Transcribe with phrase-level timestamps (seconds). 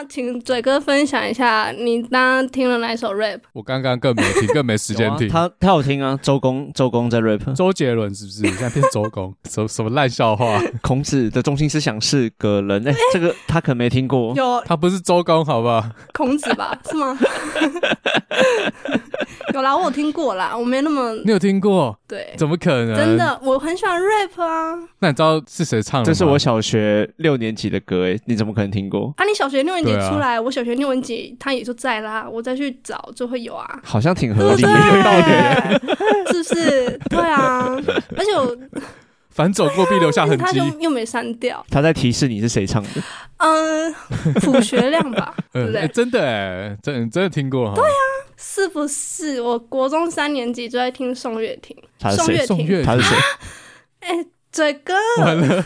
[0.00, 3.40] 那请嘴哥分享一下，你刚刚听了哪一首 rap？
[3.52, 5.28] 我刚刚更没听，更没时间 听。
[5.28, 7.52] 他他有听啊，周公周公在 rap。
[7.52, 8.42] 周杰伦是不是？
[8.42, 9.34] 现在变周公？
[9.50, 10.62] 什么什么烂笑话？
[10.82, 12.86] 孔子的中心思想是个人。
[12.86, 14.32] 哎，这个他可能没听过。
[14.36, 15.84] 有，他不是周公，好不好？
[16.14, 16.78] 孔子吧？
[16.88, 17.18] 是吗？
[19.54, 21.12] 有啦，我有听过啦，我没那么。
[21.24, 21.98] 你有听过？
[22.06, 22.94] 对，怎么可能？
[22.94, 24.78] 真的，我很喜欢 rap 啊。
[25.00, 26.14] 那你知道是谁唱的吗？
[26.14, 29.12] 这是我小学六年级的歌，哎，你怎么可能听过？
[29.16, 33.80] 啊，你小学六年级出来，我小学六年级他也就在啦，我再去找就会有啊。
[33.84, 35.80] 好像挺合理的，
[36.32, 36.98] 是不是？
[37.10, 37.68] 对啊，
[38.16, 38.56] 而且我
[39.30, 41.64] 反走过必留下痕迹，他就又没删掉。
[41.70, 42.88] 他在提示你是谁唱的？
[43.36, 43.94] 嗯，
[44.40, 45.32] 朴学亮吧？
[45.52, 45.86] 对不对？
[45.88, 47.76] 真的哎，真真的听过哈。
[47.76, 47.94] 对啊，
[48.36, 49.40] 是不是？
[49.40, 51.76] 我国中三年级就在听宋岳庭。
[52.16, 53.16] 宋岳庭，他是谁？
[54.00, 54.94] 哎，嘴哥，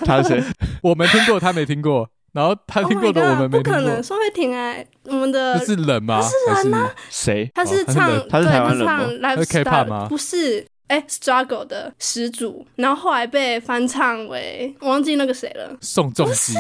[0.05, 0.43] 他是谁？
[0.83, 2.09] 我没听过，他没听过。
[2.33, 3.63] 然后他听过的我们没听过。
[3.63, 6.21] 不可能，宋慧婷哎，我们的是人吗？
[6.21, 7.51] 不是人啊，谁？
[7.55, 9.37] 他是唱，他是台湾人吗？
[9.37, 10.07] 是 K-pop 吗？
[10.09, 10.67] 不是。
[10.89, 16.53] 哎，Struggle 的始祖，然后后来被翻唱为我忘记那个谁了，宋仲基。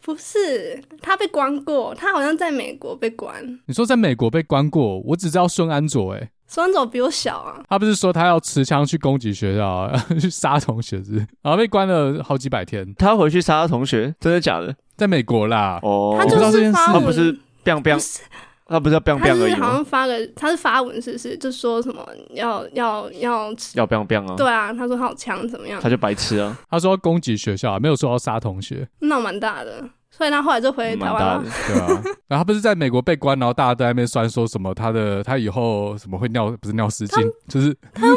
[0.00, 3.58] 不是，他被关过，他好像在美国被关。
[3.66, 6.12] 你说在美国被关过，我只知道孙安佐。
[6.12, 7.60] 哎，孙安佐比我小啊。
[7.68, 11.14] 他不是说他要持枪去攻击学校，啊 去杀同学是？
[11.42, 12.94] 然后被关了好几百天。
[12.98, 14.74] 他要回去杀同学，真的假的？
[14.96, 15.78] 在美国啦。
[15.82, 17.32] 哦，他就是发文，他不是
[17.64, 18.20] biang biang。
[18.64, 19.52] 他不是要 biang biang 而已？
[19.52, 21.36] 他好像发个，他是发文，是不是？
[21.36, 24.34] 就说什么要要要要 biang biang 啊？
[24.36, 25.78] 对啊，他说他有枪怎么样？
[25.82, 26.56] 他就白痴啊！
[26.70, 29.84] 他说要攻击学校，啊没有说要杀同学，闹蛮大的。
[30.14, 31.88] 所以他后来就回台湾了，对啊。
[32.28, 37.72] 然后他不是在美国被关，然后大家都在那边酸说什么他的他以后什么会尿不是尿失禁，就是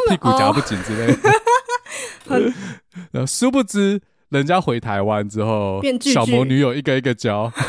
[0.08, 1.18] 屁股夹不紧之类的。
[3.10, 7.50] 然后殊不知人家回台湾之后，小魔女友一个一个教。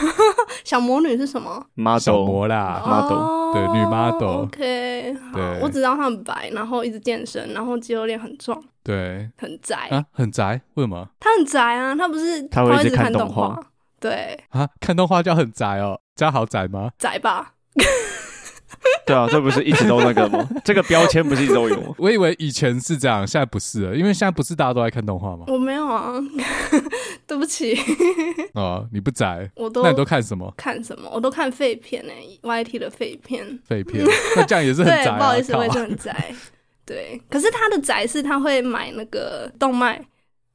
[0.63, 1.99] 小魔女是什么？model。
[1.99, 3.53] 小魔啦，model。
[3.53, 4.43] 对女 model。
[4.43, 9.87] OK，好，我只知道她很白，然后一直健身，然后肌肉链很壮，对，很宅。
[9.91, 11.07] 啊，很宅，为什么？
[11.21, 13.57] 她很宅啊，她不是她会一直看动画，
[13.99, 16.91] 对啊，看动画叫很宅哦，家好宅吗？
[16.97, 17.53] 宅吧。
[19.05, 20.45] 对啊，这不是一直都那个吗？
[20.63, 21.95] 这个标签不是一直都有吗？
[21.97, 25.45] 我以为以前是这样，现在不是了，因为现在不是大家都在看动画吗？
[25.47, 26.13] 我没有啊，
[27.25, 27.75] 对不起。
[28.53, 30.53] 哦，你不宅，我都那你都看什么？
[30.57, 31.09] 看什么？
[31.13, 33.57] 我都看废片诶、欸、，YT 的废片。
[33.65, 34.03] 废片，
[34.35, 36.35] 那这样也是很宅、 不好意思，我也是很宅。
[36.85, 40.03] 对，可是他的宅是他会买那个动漫，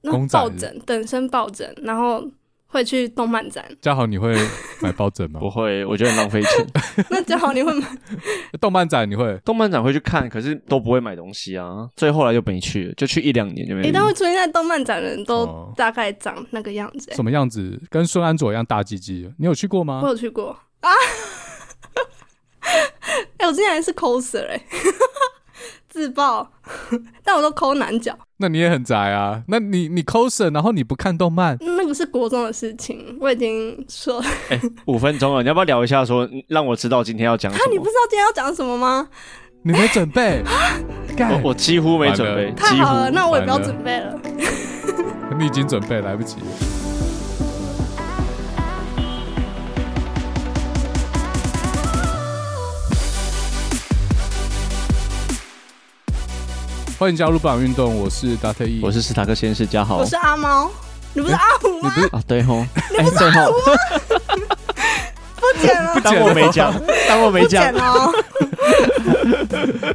[0.03, 2.23] 那抱枕，等身抱枕，然后。
[2.73, 4.35] 会去动漫展，嘉豪，你会
[4.81, 5.39] 买抱枕吗？
[5.45, 6.67] 不会，我觉得很浪费钱。
[7.11, 7.87] 那嘉豪，你会买
[8.59, 9.09] 动漫展？
[9.09, 11.87] 你会动漫展会去看，可是都不会买东西啊。
[11.99, 13.87] 所以后来就没去了，就去一两年就没。
[13.87, 17.15] 一旦会出现在动漫展的人都大概长那个样子、欸。
[17.15, 17.79] 什么样子？
[17.91, 19.31] 跟孙安佐一样大鸡鸡？
[19.39, 20.01] 你有去过吗？
[20.03, 20.91] 我有去过啊！
[22.63, 24.63] 哎、欸，我之前还是 coser 哎、欸。
[25.89, 26.51] 自爆，
[27.23, 28.19] 但我都抠男角。
[28.43, 29.41] 那你也很宅啊？
[29.47, 31.57] 那你你 coser，然后你不看动漫？
[31.61, 34.27] 那个是国中的事情，我已经说了。
[34.51, 36.27] 哎、欸，五分钟了，你要不要聊一下说？
[36.27, 37.65] 说让我知道今天要讲什么？
[37.71, 39.09] 你不知道今天要讲什么吗？
[39.63, 40.43] 你没准备？
[41.17, 42.53] 我我几乎没准备。
[42.57, 44.21] 太好了，那我也不要准备了。
[45.39, 46.37] 你已经准备来不及。
[57.03, 60.71] 欢迎加入不老运动，我是达特一我是斯塔克先生，嘉豪，我是阿猫，
[61.13, 61.93] 你不是阿虎吗？
[61.97, 62.23] 你不是啊？
[62.29, 62.65] 对吼，
[62.97, 63.53] 哎，最后
[65.35, 66.73] 不剪了，当我没讲，
[67.09, 68.15] 当我没讲哦。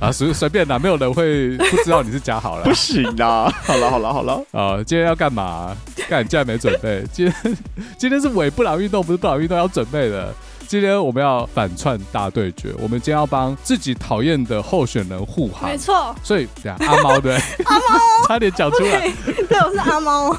[0.02, 2.66] 啊，随随便啦，没有人会不知道你是嘉豪了。
[2.66, 5.74] 不行啦，好了好了好了，啊，今天要干嘛？
[6.10, 7.06] 干，你竟然没准备？
[7.14, 7.58] 今天
[7.98, 10.36] 今天是伪不老运动，不是不老运动要准备的。
[10.70, 15.70] 今天我们要反串大对决，我们今天要帮自己讨厌的候选人护航。
[15.70, 19.10] 没错，所以等下阿猫对， 阿猫差点讲出来，
[19.48, 20.38] 对，我是阿猫。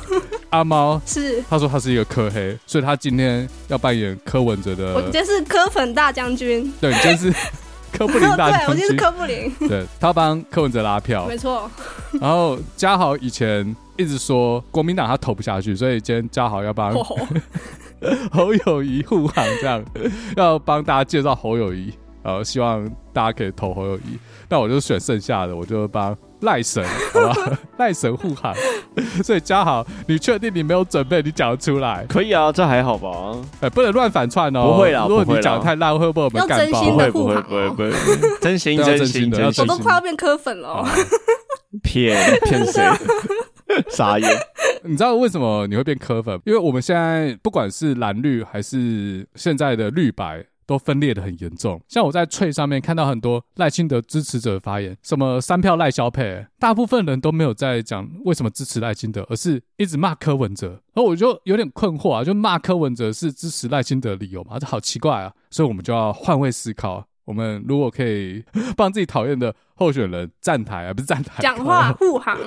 [0.51, 4.95] 阿猫是，他说他是一个科黑，所以他今天要扮演柯文哲的。
[4.95, 6.71] 我今天是柯粉大将军。
[6.79, 7.33] 对，你今天是
[7.91, 8.67] 柯布林大将军。
[8.67, 9.69] 对，我今天是柯布林。
[9.69, 11.71] 对，他帮柯文哲拉票，没错。
[12.21, 16.95] 然后嘉豪以前一直说国民党他投不下去，所以今天嘉豪要帮。
[18.33, 19.85] 侯友谊护航，这样
[20.37, 21.93] 要帮大家介绍侯友宜，
[22.23, 24.19] 呃，希望大家可以投侯友谊。
[24.49, 27.59] 那我就选剩下的，我就帮赖神， 好吧？
[27.79, 28.55] 赖神护航。
[29.23, 31.21] 所以嘉豪，你确定你没有准备？
[31.23, 32.07] 你讲得出来？
[32.09, 33.11] 可以啊，这还好吧？
[33.61, 34.73] 哎、欸，不能乱反串哦。
[34.73, 36.83] 不会啦，如果你讲太烂，会被我们干爆。
[36.83, 37.93] 不会不会不会不会，
[38.41, 40.85] 真心 真心的，我都快要变磕粉了。
[41.83, 42.83] 骗骗谁？
[43.91, 44.29] 傻眼！
[44.85, 46.41] 你知道为什么你会变柯粉？
[46.45, 50.47] 因为我们现在不管是蓝绿还是现在的绿白。
[50.69, 64.59] 都分裂得很严重，像我在翠上面看到很多赖清德支持者的发言，什么三票赖萧配，大部分人都没有在讲为什么支持赖清德，而是一直骂柯文哲，然后我就有点困惑啊，就骂柯文哲是支持赖清德的理由吗？
[64.59, 68.43] 这好奇怪啊，所以我们就要换位思考，我们如果可以
[68.75, 72.39] 帮自己讨厌的候选人站台而，不是站台，讲话 护航，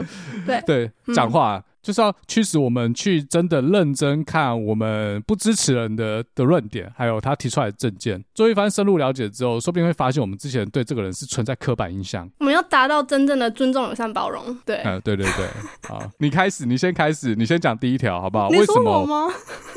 [0.46, 1.58] 对对，讲话。
[1.58, 12.30] 嗯就是要驱使我们去真的认真看我们不支持人的的论点，还有他提出来的政见，做一番深入了解之后，说不定会发现我们之前对这个人是存在刻板印象。
[12.38, 14.56] 我们要达到真正的尊重、友善、包容。
[14.64, 15.48] 对，嗯，对对对，
[15.90, 18.50] 好，你开始，你先开始，你先讲第一条，好不好？
[18.50, 19.34] 为什么？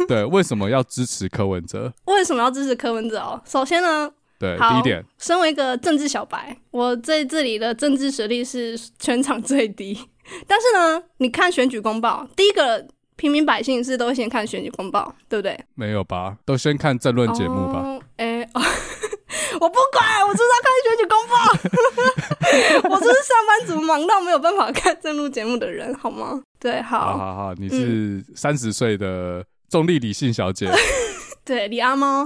[0.06, 1.91] 对，为什么要支持柯文哲？
[2.05, 3.19] 为什么要支持柯文哲？
[3.19, 4.11] 哦，首先呢，
[4.44, 9.99] 对，第一点，身为一个政治小白，我在这里的政治实力是全场最低。
[10.46, 12.87] 但是呢，你看选举公报，第一个
[13.17, 15.58] 平民百姓是都先看选举公报，对不对？
[15.75, 16.37] 没有吧？
[16.44, 17.99] 都先看政论节目吧。
[18.17, 18.61] 哎、哦欸哦，
[19.61, 21.35] 我不管，我就是要看选举公报。
[22.94, 26.43] 我就是上班族，忙到没有办法看政论节目的人，好吗？
[26.61, 30.67] 对，好，好好好，你是三十岁的中立理性小姐。
[30.69, 30.75] 嗯
[31.46, 32.25] 对李阿猫，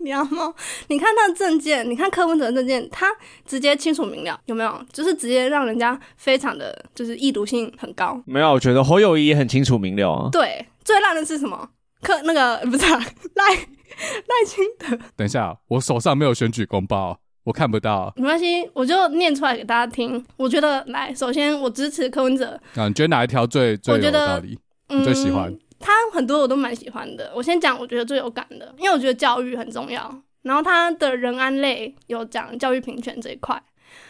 [0.00, 0.54] 李阿猫，
[0.88, 3.06] 你看他的证件，你看柯文哲的证件，他
[3.46, 4.84] 直接清楚明了，有没有？
[4.92, 8.20] 就是直接让人家非常的就是易读性很高。
[8.26, 10.28] 没有，我觉得侯友谊也很清楚明了啊。
[10.32, 11.68] 对，最烂的是什么？
[12.02, 14.98] 柯那个不是赖赖清德。
[15.16, 18.10] 等一下，我手上没有选举公报，我看不到。
[18.16, 20.24] 没关系，我就念出来给大家听。
[20.38, 22.58] 我觉得，来，首先我支持柯文哲。
[22.74, 24.58] 啊，你觉得哪一条最最有道理？
[24.88, 25.54] 嗯，最喜欢？
[25.80, 30.22] 他很多我都蛮喜欢的，我先讲我觉得最有感的，因为我觉得教育很重要。
[30.42, 33.60] 然后他的仁安类有讲教育平权这一块，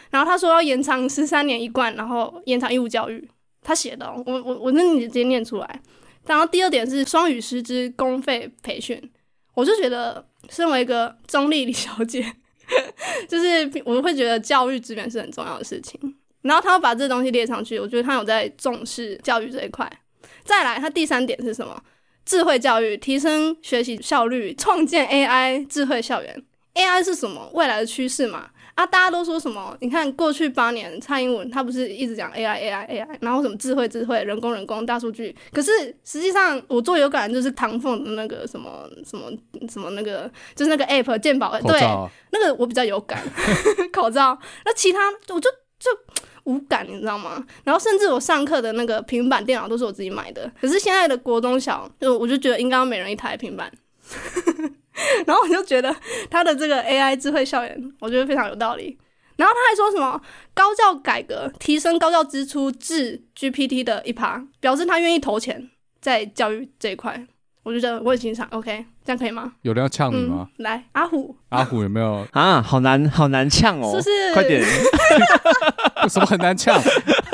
[0.09, 3.29] 然后他说要延长十三年一贯，然后延长义务教育，
[3.61, 5.81] 他写的，我我我那你直接念出来。
[6.25, 9.01] 然后第二点是双语师资公费培训，
[9.53, 12.23] 我就觉得身为一个中立李小姐，
[13.27, 15.99] 就是我会觉得教育资源是很重要的事情。
[16.43, 19.91] 然后他把这东西列上去，我觉得他有在重视教育这一块。
[20.43, 21.81] 再来，它第三点是什么？
[22.23, 26.43] 智慧教育，提升学习效率，创建 AI 智慧校园。
[26.75, 27.49] AI 是什么？
[27.53, 28.47] 未来的趋势嘛。
[28.75, 29.75] 啊，大家都说什么？
[29.81, 35.35] 你看过去八年，蔡英文他不是一直讲 AI AI AI，然后什么智慧智慧，人工人工，大数据。
[35.51, 35.71] 可是
[36.05, 39.29] 实际上，我最有感的就是唐凤的那个什么什么
[39.67, 41.81] 什么那个，就是那个 App 健保，对，
[42.31, 43.21] 那个我比较有感。
[43.91, 45.49] 口罩，那其他我就
[45.79, 45.89] 就。
[46.45, 47.45] 无感，你知道吗？
[47.63, 50.51] 然后甚至我上课的那个平板电脑都是我自己买的。
[50.59, 53.71] 可是现在的国中小，就我就觉得应该要每人一台平板。
[55.25, 55.95] 然后我就觉得
[56.29, 58.97] 他的这个 AI 智慧校园，我觉得非常有道理。
[59.37, 60.21] 然后他还说什么
[60.53, 67.25] 高教改革，提升高教支出至 GPT 的一趴，表示他愿意投钱在教育这一块。
[67.63, 69.51] 我觉得我也欣赏，OK，这样可以吗？
[69.63, 70.47] 有人要呛你吗？
[70.57, 72.61] 嗯、来，阿虎，阿虎有没有啊？
[72.61, 73.91] 好难，好难呛哦！
[73.91, 74.33] 是不是？
[74.33, 74.63] 快点，
[76.09, 76.79] 什么很难呛？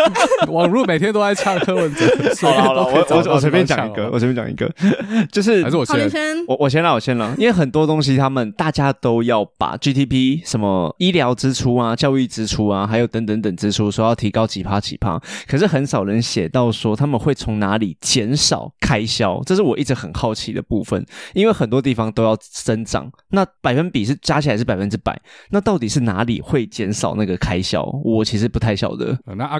[0.49, 2.05] 网络每天都在呛柯文哲。
[2.41, 4.69] 好了好了，我我我随便讲一个，我随便讲一个，
[5.31, 25.19] 就是还是我先，我我先啦，我先啦，因为很多东西他们大家都要把 GDP 什么医疗支出啊、教育支出啊，还有等等等支出说要提高几趴几趴，可是很少人写到说他们会从哪里减少开销，这是我一直很好奇的部分，因为很多地方都要增长，那百分比是加起来是百分之百，
[25.49, 27.83] 那到底是哪里会减少那个开销？
[28.03, 29.17] 我其实不太晓得。
[29.35, 29.57] 那阿。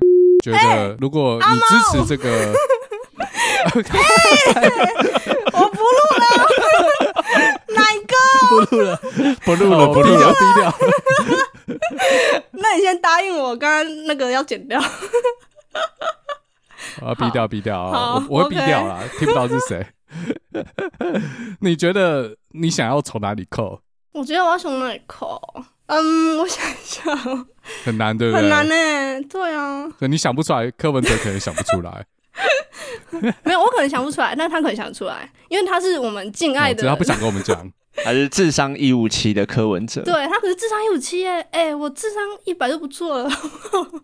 [0.52, 2.30] 觉得如果你支持这个，
[3.74, 3.82] 欸、
[5.54, 6.26] 我不录了，
[7.76, 8.14] 奶哥？
[8.50, 9.00] 不录了，
[9.44, 10.74] 不录了，不录了，低调。
[12.52, 14.82] 那你先答应我，刚刚那个要剪掉。
[17.02, 18.16] 我要逼掉，逼掉啊！
[18.30, 19.86] 我我会逼掉啊，听不到是谁。
[21.60, 23.82] 你觉得你想要从哪里扣？
[24.18, 25.40] 我觉得我要从哪里扣？
[25.86, 27.16] 嗯， 我想一下，
[27.86, 28.42] 很难，对不对？
[28.42, 29.88] 很难呢，对啊。
[30.00, 32.06] 可，你想不出来，柯文哲可能想不出来。
[33.44, 36.82] 没有，我可能想不出来，但他可能想出来，因为他是我们敬爱的。
[36.82, 37.72] 只要他不想跟我们讲，
[38.04, 40.02] 还是智商一五七的柯文哲。
[40.02, 43.30] 对，他可是智商一五七耶，哎、欸，我智商一百就不错了。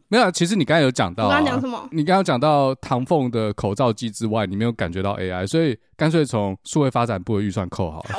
[0.07, 1.89] 没有，其实你刚才有讲到、啊，我刚刚讲什么？
[1.91, 8.09] 你刚刚讲到唐凤的口罩机之外，你没有感觉到 AI，所以干脆从数位发展部的预算扣好了。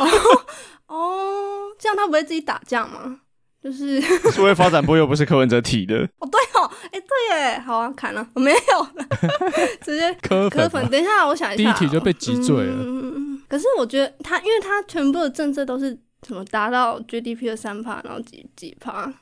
[1.84, 3.20] 这样他不会自己打架吗？
[3.62, 4.00] 就是，
[4.32, 8.88] 社会发展部又不是柯文哲提的 哦，对哦，哎、欸，对耶，好啊，砍了，我没有，
[9.84, 10.88] 直接柯柯粉。
[10.88, 12.72] 等一下，我想一下，第一题就被击坠了。
[12.78, 15.90] 嗯，可是我觉得他，因为他全部的政策都是
[16.26, 19.12] 什么达到 GDP 的三趴，然后几几趴，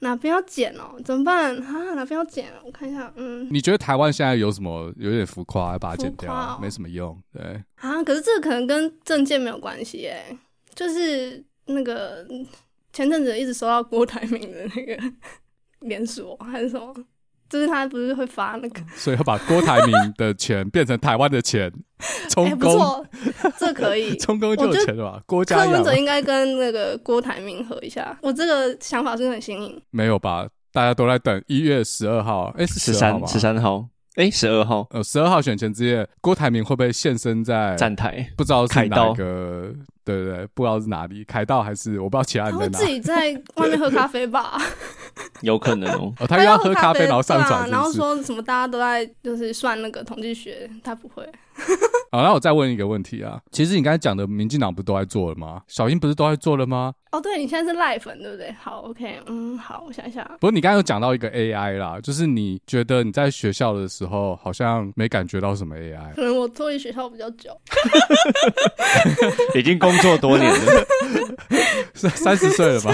[0.00, 0.98] 哪边要减哦？
[1.02, 1.94] 怎么办啊？
[1.94, 2.52] 哪边要剪？
[2.62, 7.42] 我看一下，嗯，你觉得台湾现在有什么有点浮夸，要把它剪掉，哦、没什么用，对
[7.76, 8.02] 啊？
[8.04, 10.36] 可是这个可能跟政见没有关系哎，
[10.74, 12.26] 就是那个
[12.92, 15.02] 前阵子一直收到郭台铭的那个
[15.80, 16.94] 连锁还是什么？
[17.48, 21.72] 就是他不是会发那个，所以要把郭台铭的钱变成台湾的钱，
[22.28, 23.06] 充公，欸、不错，
[23.56, 25.22] 这可以 充公就有钱了吧？
[25.26, 29.80] 郭家柯文哲应该跟那个郭台铭合一下，我这个想法是很新颖。
[29.90, 30.48] 没有吧？
[30.72, 38.28] 大家都在等一月十二号，哎、欸，是十三十三号，哎，十二号，呃，十二号选前之夜，郭台铭会不会现身在站台？
[38.36, 39.72] 不知道是哪个。
[40.06, 42.72] 对对对，不知道是哪里，凯道还是我不知道其他人在哪。
[42.72, 44.56] 他会自己在外面喝咖啡吧？
[45.42, 46.14] 有可能哦。
[46.20, 47.68] 哦，他又要喝咖啡，然后上传？
[47.68, 51.28] 然后说什么大家都在就是算那个统计学，他不会。
[52.12, 55.62] 好，那我再问一个问题啊，其实你刚才讲的民进党不都在做了吗？
[55.66, 56.92] 小英不是都在做了吗？
[57.10, 58.54] 哦，对，你现在是赖粉对不对？
[58.60, 60.22] 好，OK，嗯，好，我想一下。
[60.38, 67.50] 不过你刚刚有讲到一个 AI 啦，就是你觉得你在学校的时候好像没感觉到什么 AI，可能我脱离学校比较久，
[69.56, 70.86] 已经工作多年了，
[71.94, 72.92] 三十岁了吧？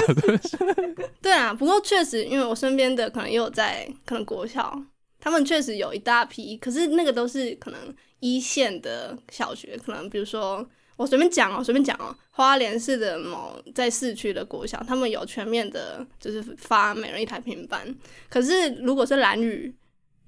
[1.23, 4.81] 对啊，不过确实，因为我身边的可能也有在可能国校，
[5.21, 10.67] 他们确实有一大批，可是那个都是可能一线的小学，可能比如说。
[10.99, 12.15] 我随便讲哦，随便讲哦。
[12.31, 17.83] 花莲市的某在市区的国小，他们有全面的，就是发每人一台平板。
[18.29, 19.75] 可是如果是蓝屿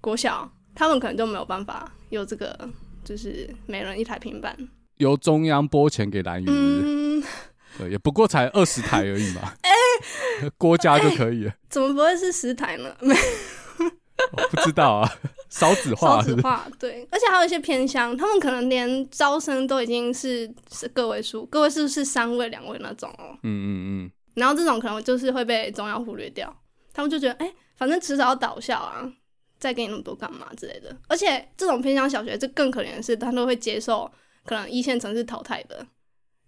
[0.00, 2.59] 国小，他们可能就没有办法有这个，
[3.04, 4.57] 就是每人一台平板。
[4.99, 7.23] 由中央拨钱给兰屿，嗯，
[7.79, 9.53] 对，也不过才二十台而已嘛。
[9.63, 9.71] 哎、
[10.43, 11.53] 欸，国家就可以了。
[11.69, 12.95] 怎么不会是十台呢？
[13.01, 13.15] 没。
[14.33, 15.13] 我不知道啊，
[15.51, 23.37] 少子化， 少子化，对，而且还有一些偏乡，他们可能连招生都已经是是个位数，个位数是三位、两位那种哦。
[23.43, 23.69] 嗯嗯
[24.07, 24.11] 嗯。
[24.35, 26.57] 然后这种可能就是会被中央忽略掉，
[26.93, 29.13] 他们就觉得，哎、欸，反正迟早要倒校啊，
[29.59, 30.97] 再给你那么多干嘛之类的。
[31.09, 34.11] 而且这种偏乡小学，这更可怜的是，他都会接受
[34.45, 35.87] 可能一线城市淘汰的。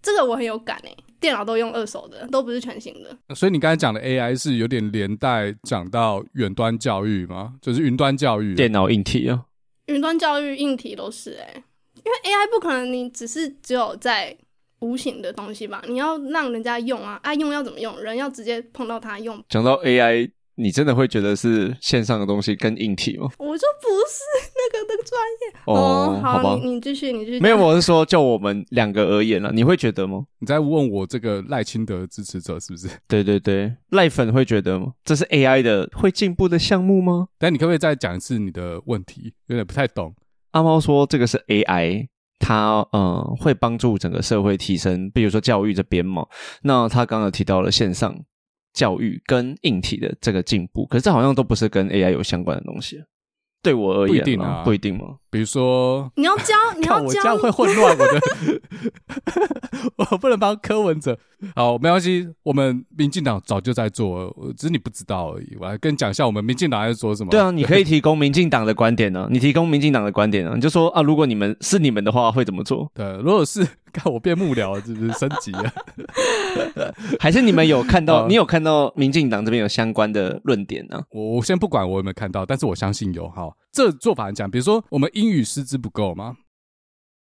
[0.02, 3.34] 这个我很有感诶，电脑都用二手的，都不是全新的。
[3.34, 7.54] 所以你刚才讲的 AI 是有点连带讲到远端教育吗？
[7.60, 9.46] 就是云端教育，电脑硬体啊，
[9.86, 11.64] 云端教育硬体都是诶，
[12.04, 14.36] 因为 AI 不可能你只是只有在
[14.78, 15.82] 无形的东西吧？
[15.88, 18.00] 你要让人家用啊，爱用要怎么用？
[18.00, 19.42] 人要直接碰到它用。
[19.48, 20.30] 讲到 AI。
[20.58, 23.28] 你真的会觉得是线上的东西更硬体吗？
[23.38, 24.22] 我就不是
[24.54, 26.20] 那个的专业哦，哦。
[26.22, 27.40] 好吧，你继续，你继续。
[27.40, 30.24] 没有，我是说，就我们两个而言了，你会觉得吗？
[30.38, 32.88] 你在问我这个赖清德支持者是不是？
[33.06, 34.94] 对对对，赖粉会觉得吗？
[35.04, 37.28] 这是 AI 的会进步的项目吗？
[37.38, 39.34] 但你可不可以再讲一次你的问题？
[39.48, 40.14] 有点不太懂。
[40.52, 42.06] 阿猫说这个是 AI，
[42.38, 46.26] 它嗯会帮助整个社会提升，比如说教育这边嘛。
[46.62, 48.16] 那他刚刚提到了线上。
[48.76, 53.02] 教育跟硬体的这个进步，可是这好像都不是跟 AI 有相关的东西。
[53.62, 55.16] 对我而言，不一定啊，不一定吗？
[55.36, 58.20] 比如说，你要教， 你要教，我这样会混乱我的，
[60.10, 61.18] 我不能帮柯文哲。
[61.54, 65.54] 好，没关系，我们民进党早就在做，只是你不知道而已。
[65.60, 67.28] 我来跟你讲一下，我们民进党在做什么。
[67.28, 69.28] 对啊，你可以提供民进党的观点呢、啊。
[69.30, 72.90] 你提供民进党的观点呢、啊，你就说啊，如果你们是你们的话，会怎么做？
[72.94, 73.62] 对，如果是
[73.92, 75.70] 看我变幕僚了，是不是升级了？
[77.20, 78.26] 还是你们有看到？
[78.26, 81.04] 你有看到民进党这边有相关的论点呢、啊？
[81.10, 83.50] 我我先不管我有没有看到，但是我相信有哈。
[83.76, 86.38] 这做法讲，比如说我们英语师资不够吗？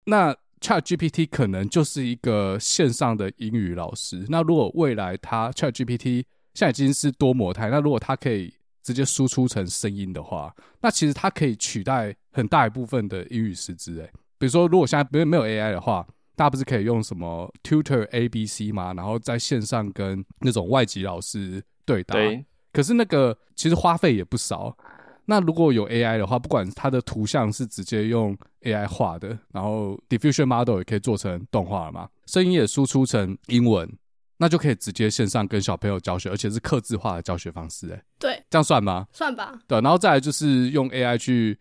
[0.05, 4.25] 那 ChatGPT 可能就是一个线上的英语老师。
[4.29, 13.99] 那如果未来它 ChatGPT 现在已经是多模态，那如果它可以直接输出成声音的话，那其实它可以取代很大一部分的英语师资。
[13.99, 16.07] 诶，比如说如果现在没有没有 AI 的话，
[16.37, 18.93] 大家不是可以用什么 Tutor ABC 吗？
[18.93, 22.13] 然后在线上跟那种外籍老师对答。
[22.15, 22.45] 对。
[22.71, 24.77] 可是那个其实花费也不少。
[25.25, 33.91] 那如果有 AI 的话，不管它的图像是直接用 AI 画的，然后 Diffusion Model 也可以做成动画了嘛，声音也输出成英文，
[34.37, 37.87] 那就可以直接线上跟小朋友教学，而且是刻字化的教学方式。
[37.89, 39.07] 诶，对，这样算吗？
[39.11, 39.57] 算吧。
[39.67, 41.57] 对，然后再来就是用 AI 去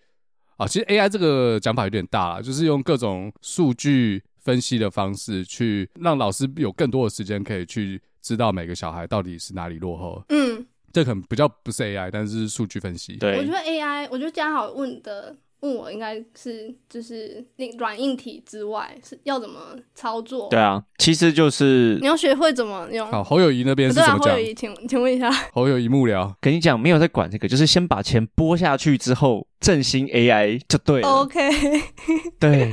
[0.57, 10.23] 啊，其实 AI 这个讲法有点大了，就是用各种数据分析的方式去让老师有更多的时间可以去知道每个小孩到底是哪里落后。
[10.29, 10.67] 嗯。
[10.95, 13.17] 这可能比较不是 AI，但是数据分析。
[13.17, 20.49] 对，我觉得 AI，我觉得嘉豪问的问我应该是就是那软硬体之外是要怎么操作？
[20.51, 23.11] 对啊，其实就是你要学会怎么用。
[23.11, 24.21] 好，侯友谊那边是怎么讲？
[24.21, 31.09] 侯友谊，请请问一下，侯友谊幕僚跟你讲，没有在管这个，就是先把钱拨下去之后振兴 AI 就对了。
[31.09, 31.51] OK，
[32.39, 32.71] 对，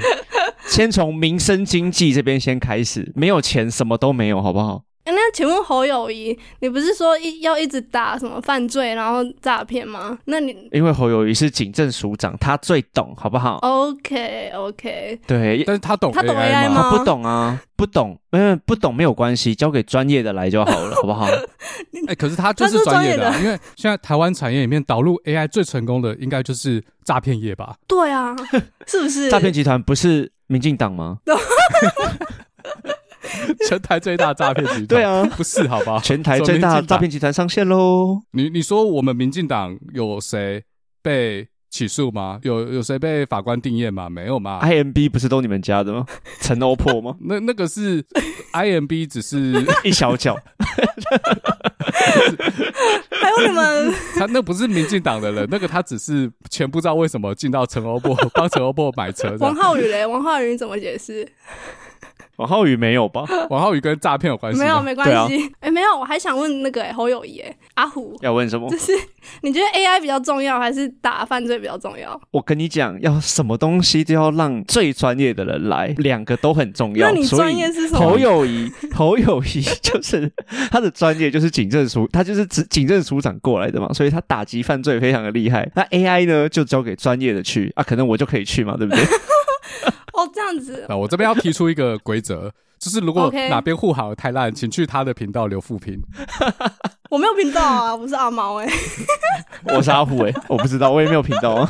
[0.68, 4.84] 先从民生经济这边先开始，没有钱什么都没有，好不好？
[5.12, 10.18] 那请问侯友谊，你不是说一要一直打什么犯罪然后诈骗吗？
[10.26, 16.90] 那你因为侯友谊是警政署长，他最懂，好不好？OK OK，对，但是他懂 AI 他懂 AI 吗？
[16.92, 21.26] 他不懂啊，不懂，因为不懂没有关系，交给专业的来就好了，好不好？
[22.08, 27.76] 哎欸，可是他就是专业的，啊，因为现在台湾产业里面导入 AI 最成功的应该就是诈骗业吧？
[27.88, 28.36] 对啊，
[28.88, 29.30] 是不是？
[29.30, 31.20] 诈骗集团不是民进党吗？
[33.68, 36.00] 全台最大诈骗集团，对啊，不是好吧？
[36.04, 38.22] 全台最大诈骗集团上线喽！
[38.32, 40.64] 你你说我们民进党有谁
[41.02, 42.40] 被起诉吗？
[42.44, 44.10] 有有谁被法官定谳吗？
[44.10, 46.06] 没有吗？IMB 不是都你们家的吗？
[46.42, 47.16] 陈欧破吗？
[47.22, 48.04] 那那个是
[48.54, 49.54] IMB，只是
[49.84, 50.38] 一小角。
[53.22, 59.36] 还有你们，他那不是民进党的人，那个他只是钱不知道为什么进到陈欧破，帮陈欧破买车。
[59.40, 60.06] 王浩宇嘞？
[60.06, 61.28] 王浩宇怎么解释？
[62.42, 63.24] 王浩宇没有吧？
[63.52, 64.60] 王浩宇跟诈骗有关系？
[64.60, 65.14] 没有，没关系。
[65.14, 65.28] 哎、啊
[65.62, 68.68] 欸，没有，我还想问那个侯友谊哎，阿虎要问什么？
[68.72, 68.92] 就是
[69.42, 72.20] 你觉得 AI 比较重要，还是打犯罪比较重要？
[72.32, 77.12] 我跟你讲，要什么东西都要让最专业的人来，两个都很重要。
[77.12, 78.00] 那你专业是什么？
[78.00, 80.32] 侯友谊， 侯友谊就是
[80.72, 85.70] 他的专业就是警政署，他就是警警政署长过来的嘛，所以他打击犯罪非常的厉害。
[85.76, 89.06] 那 AI 呢，就交给专业的去啊，可能我就可以去嘛，对不对？
[90.14, 90.86] 哦，这样子。
[90.90, 96.02] 那我这边要提出一个规则，就是如果 哪边护航太烂.请去他的频道留负评。
[97.10, 101.70] 我没有频道啊，我不是阿毛哎、欸，我是阿虎哎、欸，我不知道，我也没有频道啊。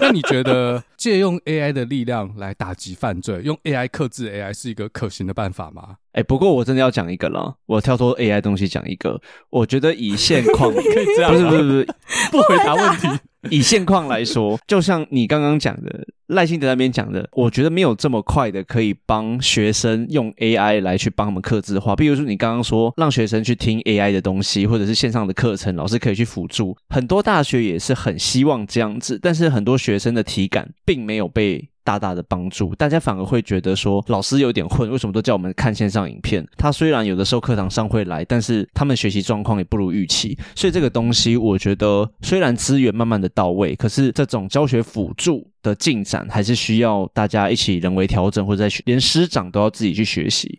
[0.00, 5.96] 那你觉得借用 AI 的力量来打击犯罪，用 AI 克制 AI 是一个可行的办法吗？
[6.14, 11.86] 哎、欸，不过我真的要讲一个了，我跳脱 AI 东西讲一个，我觉得以现况 可以这样，不是不是不是，
[12.30, 13.08] 不 回答问题。
[13.50, 21.96] 以现况来说，就像你刚刚讲的，赖清德那边讲的，我觉得没有这么快的可以帮学生用 AI 来去帮他们刻字化。
[21.96, 26.76] 比如说你刚刚说让学生去听 AI 的东西，或者是线上的课程，老师可以去辅助。
[26.88, 31.68] 很多大学也是很希望这样子，但是很多学生的体感并没有被。
[31.84, 36.44] 大大的帮助，大家反而会觉得说老师有点混，为什么都叫我们看线上影片？
[36.56, 40.36] 他虽然有的时候课堂上会来，但是他们学习状况也不如预期。
[40.56, 50.58] 所以这个东西，我觉得虽然资源慢慢的到位，可是这种教学辅助的进展还是需要大家一起人为调整，或者在连师长都要自己去学习，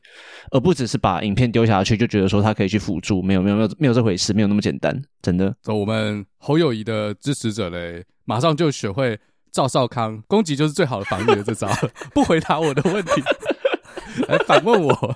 [0.52, 3.24] 而不只是把影片丢下去就觉得说他可以去辅助。
[3.24, 5.56] 没有没有没有没有这回事，没有那么简单，真的。
[5.64, 9.18] 走我们侯友谊的支持者嘞，马上就学会。
[9.56, 11.66] 赵少康攻击就是最好的防御的这招，
[12.14, 13.24] 不回答我的问题，
[14.28, 15.16] 来反问我，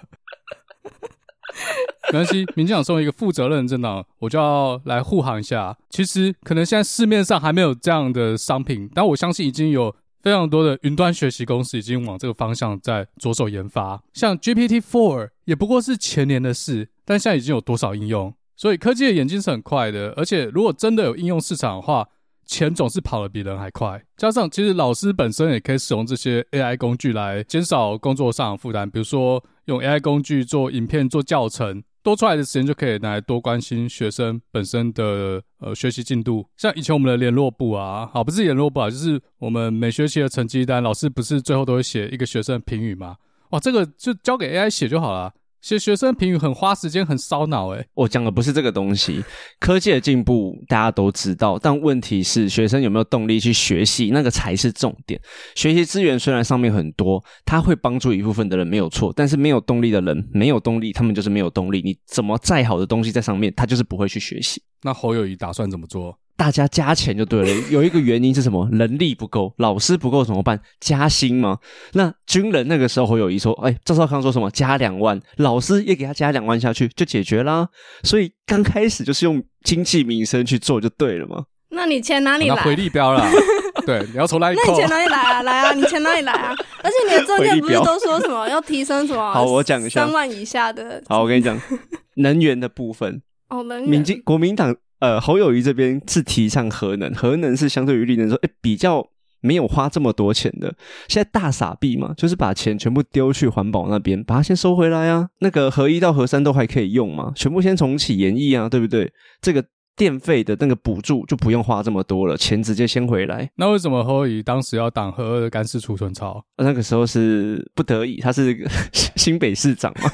[2.14, 2.46] 没关系。
[2.56, 5.76] 民进党作为一个负责任的政党，我就要来护航一下。
[5.90, 14.02] 其实可能现在市面上还没有这样的商品，但我相信已经有非常多的云端学习公司已经往这个方向在着手研发。
[14.14, 18.34] 像 GPT Four 也不过是前年的事，但现在已经有多少应用？
[18.56, 22.08] 所以科技的演进是很快的，而且如果真的有应用市场的话。
[22.50, 36.44] 钱总是跑得比人还快，加上其实老师本身也可以使用这些 AI 工具来减少工作上的负担，比如说用 AI 工具做影片、做教程，多出来的时间就可以拿来多关心学生本身的呃学习进度。
[36.58, 43.18] 像以前我们的联络簿啊，好，不是联络簿啊，就是我们每学期的成绩单，老师不是最后都会写一个学生的评语吗？
[43.52, 45.32] 哇，这个就交给 AI 写就好了。
[45.62, 47.68] 其实学生评语很花时间，很烧脑。
[47.70, 49.24] 诶，我讲的不是这个东西。
[49.60, 55.20] 科技的进步大家都知道，但问题是学生有没有动力去学习，那个才是重点。
[55.56, 61.82] 学习资源虽然上面很多，它会帮助一部分的人没有错，但是没有动力的人没有动力，他们就是没有动力。
[61.84, 64.62] 你怎么再好的东西在上面，他就是不会去学习。
[64.84, 66.18] 那侯友谊打算怎么做？
[66.40, 67.68] 大家加钱就对了。
[67.70, 68.66] 有一个原因是什么？
[68.72, 70.58] 人力不够，老师不够怎么办？
[70.80, 71.58] 加薪吗？
[71.92, 74.50] 那军人那个时候侯友宜说：“哎，赵少康说什么？
[74.52, 77.68] 加两万，老师也给他加两万下去，就解决啦。”
[78.04, 81.44] 所以刚开始就是用经济民生去做就对了嘛。
[81.72, 82.56] 那你钱哪里来？
[82.64, 83.30] 回力标啦。
[83.86, 84.58] 对，你要从哪里？
[84.64, 85.42] 那你钱哪里来啊？
[85.44, 86.56] 来啊，你钱哪里来啊？
[86.82, 89.34] 而且你的政见不是都说什么要提升什么？
[89.34, 91.04] 好，我讲一下三万以下的。
[91.10, 91.60] 好，我跟你讲，
[92.16, 93.22] 能源的部分。
[93.50, 93.90] 哦，能源。
[93.90, 94.74] 民进国民党。
[95.00, 99.08] 呃，侯友谊这边是提倡核能，核能是相对于绿能说，诶，比较
[99.42, 100.76] 没有花这么多钱的。
[101.08, 105.30] 现在大傻逼嘛，就是把钱全部丢去环保那边，把它先收回来啊。
[105.40, 109.12] 那个核一到核三都还可以用嘛，全部先重启研议啊，对不对？
[109.42, 109.64] 这个
[109.96, 113.50] 电费的那个补助就不用花这么多了，钱直接先回来。
[113.56, 116.44] 那为什么侯友宜当时要挡核二的干式储存槽？
[116.58, 118.70] 那个时候是不得已，他是
[119.16, 120.12] 新北市长嘛。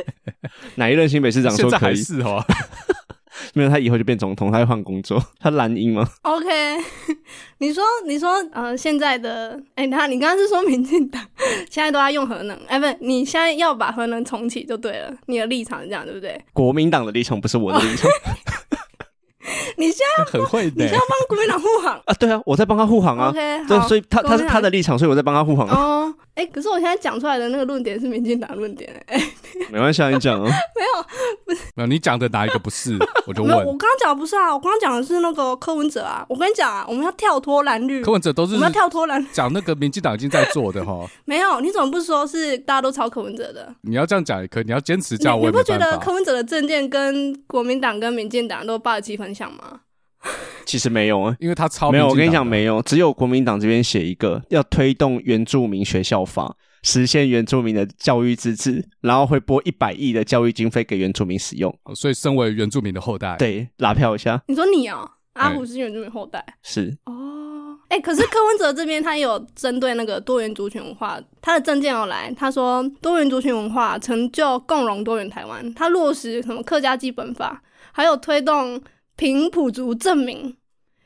[0.76, 1.96] 哪一任新北市长说可以？
[1.96, 2.42] 是哦。
[3.54, 6.46] 没有，他以后就变总统，他会换工作，他蓝鹰吗？OK，
[7.58, 11.22] 你说，你说，呃，现在的，哎、欸，那你刚刚是说民进党
[11.70, 12.56] 现在都在用核能？
[12.66, 15.12] 哎、欸，不，你现在要把核能重启就对了。
[15.26, 16.40] 你的立场是这样，对不对？
[16.52, 18.10] 国民党的立场不是我的立场。
[19.78, 22.14] 你现在很会，你现在帮国民党护航啊？
[22.18, 23.28] 对啊，我在帮他护航啊。
[23.28, 25.76] OK，对，所以他他是他的立场，所以我在帮他护航啊。
[25.76, 29.18] 哦，哎，可是我现在讲出来的那个论点是民进党论点，哎，
[29.72, 30.44] 没关系，你讲哦。
[30.76, 31.02] 没有，
[31.46, 32.96] 不是，没有，你讲的哪一个不是？
[33.26, 33.50] 我就问。
[33.56, 36.24] 我刚刚讲的不是啊，我刚刚讲的是那个柯文哲啊。
[36.28, 38.04] 我跟你讲啊，我们要跳脱蓝绿。
[38.04, 39.26] 柯文哲都是我们要跳脱蓝绿。
[39.32, 41.08] 讲那个民进党已经在做的哈。
[41.24, 43.74] 没有，你怎么不说是大家都抄柯文哲的？
[43.80, 49.80] 你要这样讲也可以，你要坚持这样，我你不觉得柯文哲的政见跟国民党跟民进党都八十七分像吗？
[50.66, 52.08] 其实没有啊，因为他超没有。
[52.08, 61.72] 我跟你讲，没有，只有国民党这边写一个要推动原住民学校法，实现原住民的教育自治，然后会拨一百亿的教育经费给原住民使用。
[61.94, 64.42] 所以，身为原住民的后代，对，拉票一下。
[64.48, 67.78] 你说你哦，阿虎是原住民后代，是哦。
[67.88, 77.62] 哎，可是柯文哲这边他有针对那个多元族群文化，他的政见有来，他说多元族群文化成就共荣多元台湾，他落实什么客家基本法，
[77.92, 78.82] 还有推动。
[79.16, 80.54] 平埔族证明，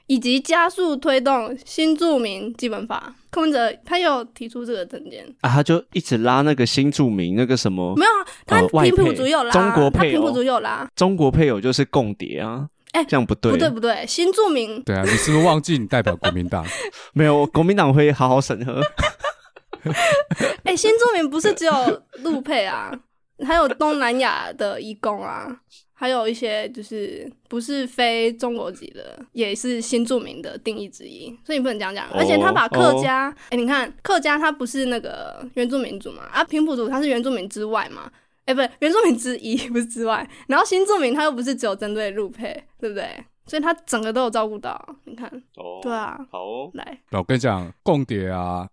[0.07, 8.11] 以及加速推动新住民基本法，柯文哲他有提出这个政见啊，他就一直拉那个新住民那个什么，没有，
[8.45, 16.67] 他平埔族有拉，中国配偶，他平埔族有拉，中国配偶就是共谍啊，哎、欸，这样不对，不对不对，新住民，对啊，你是不是忘记你代表国民党？
[17.15, 18.81] 没有，国民党会好好审核。
[20.65, 21.73] 哎、欸，新住民不是只有
[22.25, 22.91] 陆配啊，
[23.47, 25.47] 还有东南亚的移工啊。
[26.01, 32.09] 还有一些就是不是非中国籍的，也是新住民的定义之一，所以你不能这样讲。
[32.13, 33.51] 而且他把客家，哎、oh, oh.
[33.51, 36.23] 欸，你看客家它不是那个原住民族嘛？
[36.33, 38.11] 啊，平埔族它是原住民之外嘛？
[38.47, 40.27] 哎、欸，不是，原住民之一 不是之外。
[40.49, 43.23] 然后新住民他又不是只有针对陆配，对不对？
[43.45, 44.97] 所以他整个都有照顾到。
[45.05, 48.67] 你看，哦，oh, 对啊，好哦，来，我跟你讲，共谍啊，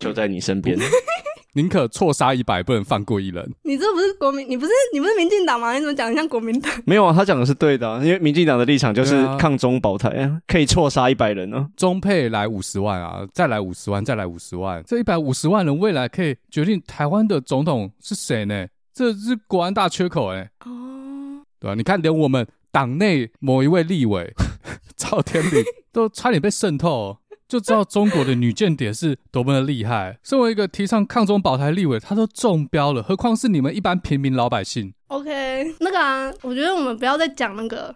[0.00, 0.76] 就在你身边。
[1.54, 3.46] 宁可错杀一百，不能放过一人。
[3.64, 5.74] 你这不是国民，你不是你不是民进党吗？
[5.74, 6.72] 你怎么讲得像国民党？
[6.86, 11.68] 没有啊，他讲的是对的，因为民进党的立场就是抗中保台啊，可以错杀一百人呢。
[11.76, 18.66] 中配来五十万啊，再来五十万，再来五十万，这一百五十万人未来可以决定台湾的总统是谁呢？
[18.94, 20.50] 这是国安大缺口哎、欸。
[20.64, 21.74] 哦，对吧、啊？
[21.74, 24.32] 你看，连我们党内某一位立委
[24.96, 25.62] 赵天麟
[25.92, 27.18] 都差点被渗透。
[27.52, 30.18] 就知道中国的女间谍是多么的厉害。
[30.22, 37.94] 身为一个提倡抗中保台立委，他都中标了，何况是你们一般平民老百姓？OK，那个啊，我觉得我们不要再讲那个，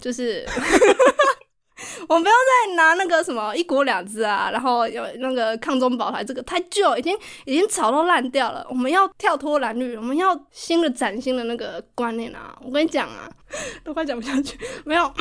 [0.00, 0.44] 就是。
[2.08, 8.66] 我们不要再拿那个什么一国两制啊，然后有那个抗中保台，这个太旧，已经已经炒到烂掉了。
[8.70, 12.56] 我们要跳脱蓝绿，我们要新的崭新的那个观念啊！
[12.64, 13.28] 我跟你讲啊，
[13.84, 15.12] 都快讲不下去，没有。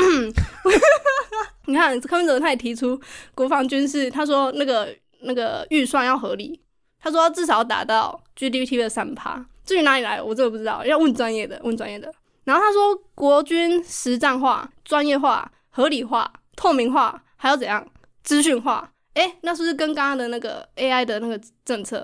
[1.68, 2.98] 你看柯文哲他也提出
[3.34, 4.88] 国防军事，他说那个
[5.24, 6.62] 那个预算要合理，
[7.02, 9.46] 他说至少要达到 GDP 的三趴。
[9.65, 12.13] 至于哪里来，我这个不知道，要问专业的，问专业的。
[12.46, 16.32] 然后他说国军实战化、专业化、合理化。
[16.56, 17.86] 透明化还要怎样？
[18.24, 18.91] 资讯化？
[19.13, 22.00] 哎、欸，那是不是跟刚刚的那个 AI 的那个政策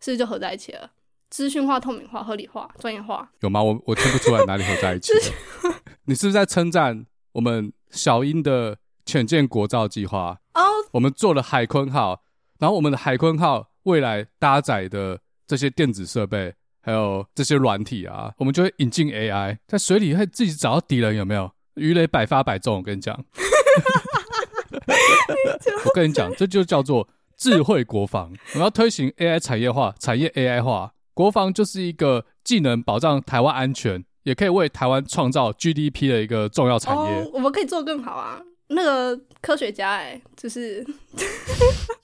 [0.00, 0.90] 是不是就合在一起了？
[1.30, 3.62] 资讯化、透明化、合理化、专业化，有吗？
[3.62, 5.12] 我我听不出来哪里合在一起。
[6.06, 10.40] 你是不是在称赞我们小英的浅见国造计划？
[10.54, 10.60] 哦，
[10.92, 12.22] 我们做了海坤号，
[12.58, 21.50] 然后我们的海坤号未来搭载的这些电子设备，还有这些软体啊，我们就会引进 AI，在水里会自己找到敌人，有没有？
[21.74, 23.16] 鱼雷百发百中，我跟你讲。
[25.84, 27.06] 我跟你讲，这就叫做
[27.36, 28.32] 智慧国防。
[28.54, 37.30] 我们要推行 AI 产业化，产业 AI 化，国防就是一个既能保障台湾安全，也可以为台湾创造 GDP 的一个重要产业。
[37.32, 38.40] 我们可以做更好啊！
[38.68, 40.84] 那个科学家，哎，就是，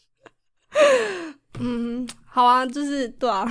[1.61, 3.47] 嗯，好啊，就是对啊。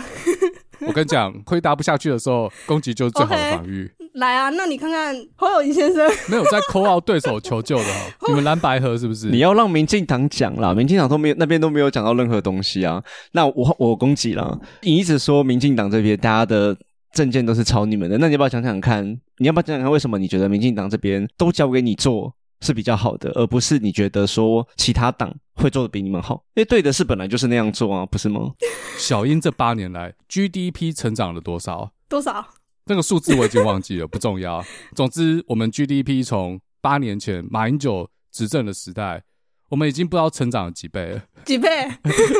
[0.82, 3.86] 我跟你讲，回答不下去的时候，攻击就是最好的防御。
[3.86, 4.06] Okay.
[4.16, 8.28] 来啊，那你看看侯友宜先生没有在 call out 对手求救的哈？
[8.30, 9.28] 你们蓝白合是不是？
[9.28, 13.04] 你要让民进党讲啦，民进党都没有那边都没有讲到任何东西啊。
[13.34, 16.78] 那我我攻击了，你一直说民进党这边大家的
[17.12, 19.06] 证件都是抄你们的，那你要不要讲讲看？
[19.40, 26.44] 你要不要讲讲看为什么你觉得民进党这边都交给你做是比较好的，而不是你觉得说其他党会做的比你们好？
[26.56, 28.52] 因为对的是本来就是那样做啊，不是吗？
[28.98, 31.92] 小英这八年来 GDP 成长了多少？
[32.08, 32.48] 多少？
[32.86, 34.64] 那个数字我已经忘记了，不重要。
[34.96, 39.24] 总之，我们 GDP 从八年前马英九执政的时代，
[39.70, 41.24] 我们已经不知道成长了几倍了。
[41.46, 41.70] 几倍？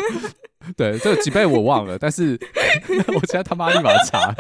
[0.78, 2.40] 对，这个几倍我忘了，但是
[3.10, 4.34] 我现在他妈立马查。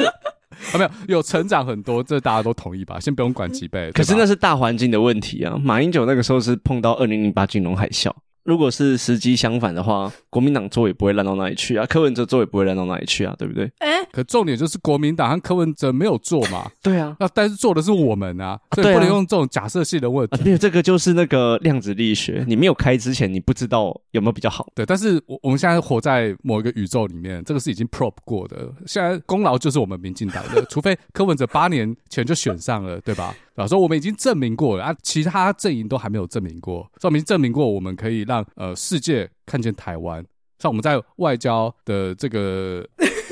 [0.74, 3.00] 啊，没有，有成长很多，这大家都同意吧？
[3.00, 3.92] 先不用管几倍。
[3.94, 5.58] 可是那是大环境的问题啊。
[5.62, 8.12] 马英九那个时候是碰到二零零八金融海啸，
[8.46, 13.70] 如果是时机相反的话，国民党做也不会烂到哪里去啊，柯文哲做也不会烂到哪里去啊，对不对？
[13.80, 16.70] 哎、欸，可重点就是国民党和柯文哲没有做嘛。
[16.82, 20.52] 对啊，那但是做的是我们啊，所以不能用这种假设性的问题。
[20.52, 24.68] 啊啊，这个就是那个量子力学，你没有开之前，你不知道有没有比较好。
[24.76, 33.36] 对，但是我我们现在活在某一个宇宙里面，这个是已经 prove 过的，现在功劳就是我们民进党的， 除非柯文哲八年前就选上了，对吧？
[33.56, 40.24] 啊，所以我们已经证明过了啊，其他阵营都还没有证明过，所以我们已经证明过，我们可以让呃世界看见台湾。
[40.60, 42.86] 像我们在外交的这个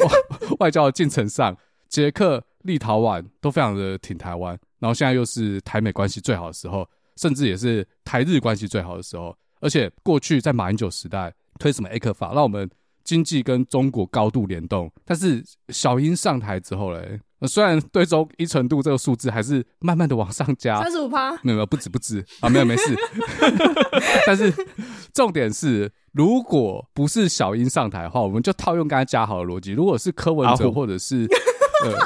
[0.60, 1.56] 外交的进程上，
[1.90, 9.36] 捷克、立陶宛都非常的挺台湾，然后现在又是台美关系最好的时候，甚至也是台日关系最好的时候。
[9.60, 12.70] 而且过去在马英九时代推什么 ECFA 法，让我们
[13.04, 17.20] 经济跟中国高度联动，但是小英上台之后嘞。
[17.48, 22.96] 虽然对中依存度这个数字还是慢慢的往上加，三十五趴，没有没有不止不止啊，没有没事。
[24.26, 24.54] 但是
[25.14, 31.28] 重点是，如果不是小英上台的话，我们就套用刚才嘉豪的逻辑，如果是柯文哲或者是
[31.84, 31.98] 呃。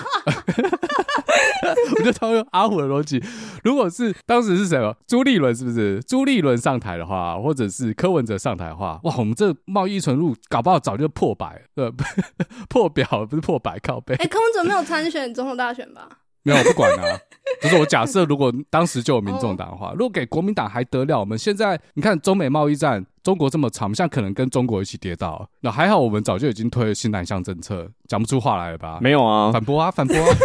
[1.97, 3.21] 我就套用阿虎的逻辑，
[3.63, 4.93] 如果是当时是谁吗？
[5.05, 5.99] 朱立伦是不是？
[6.01, 11.91] 朱立伦上台的话，或者是柯文哲上台的话，哇，我们这贸易依存入搞不好早就破百，呃，
[12.69, 14.13] 破表不是破百，靠背。
[14.15, 16.07] 哎、欸，柯文哲没有参选总统大选吧？
[16.47, 17.19] 没有，我不管啊。
[17.61, 21.19] 就是我假设，如果当时就有民众党的话，如果给国民党还得了？
[21.19, 25.49] 我们现在你看中美贸易战，中国这么长，现在可能跟中国一起跌倒。
[25.61, 28.99] 那还好，我们早就已经推了新南向政策，讲不出话来了吧？
[29.01, 30.37] 没有啊，反驳啊，反驳啊。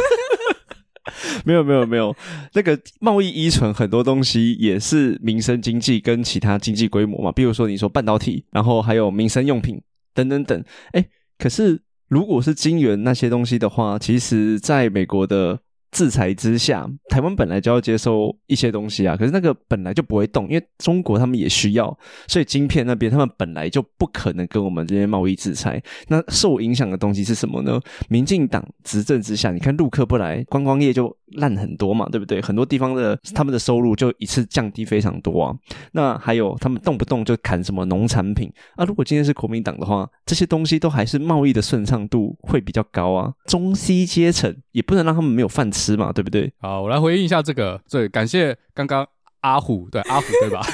[1.44, 2.14] 没有没有没有，
[2.54, 9.82] 那个贸易依存很多东西也是民生经济跟其他经济规模嘛，比如说你说半导体，然后还有民生用品
[10.14, 10.64] 等等等。
[10.92, 11.04] 哎，
[11.36, 15.58] 可是如果是金元那些东西的话，其实在美国的。
[15.92, 25.80] 制裁之下，台湾本来就要接收一些东西啊，可是那个本来就不会动，因为中国他们也需要，所以晶片那边他们本来就不可能跟我们这些贸易制裁。
[26.08, 27.78] 那受影响的东西是什么呢？
[28.08, 32.40] 民进党执政之下，你看陆客不来，观光业就烂很多嘛，对不对？
[32.40, 35.54] 很多地方的他们的收入就一次降低非常多啊。
[35.92, 38.84] 那还有他们动不动就砍什么农产品啊？
[38.86, 43.30] 如果今天是国民党的话，这些东西都还是贸易的顺畅度会比较高啊。
[43.44, 45.81] 中西阶层也不能让他们没有饭吃。
[45.82, 46.52] 吃嘛，对不对？
[46.60, 47.80] 好，我来回应一下这个。
[47.90, 49.06] 对，感谢刚刚
[49.40, 50.64] 阿虎，对阿虎，对吧？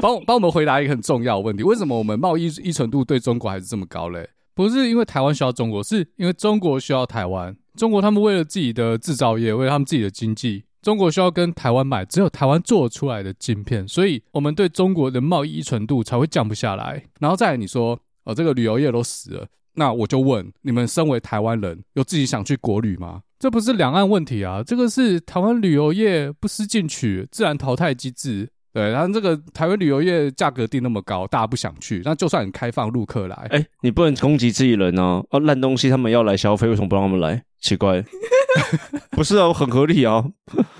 [0.00, 4.28] 帮帮我们回答一个很重要的问题：为什么我们贸易依存度对中国还是这么高嘞？
[4.54, 7.54] 不是因为台湾需要中国，是因为中国需要台湾。
[7.76, 17.04] 中国他们为了自己的制造业，为了他们自己的经济，中国需要跟台湾买只有台湾做出来的晶片，所以我们对中国的贸易依存度才会降不下来。
[17.20, 19.46] 然后再来你说，哦，这个旅游业都死了。
[19.74, 23.20] 那我就问你们，身为台湾人，有自己想去国旅吗？
[23.38, 28.48] 这不是两岸问题啊，这个是台湾旅游业不思进取、自然淘汰机制。
[28.72, 35.36] 对，然后这个台湾旅游业价格定那么高，大家不想去，那就算你开放陆客来，哎，你不能攻击自己人哦、啊。
[35.36, 37.42] 哦，烂东西他们要来消费，为什么不让他们来？
[37.60, 38.02] 奇怪，
[39.12, 40.24] 不是啊，很合理啊，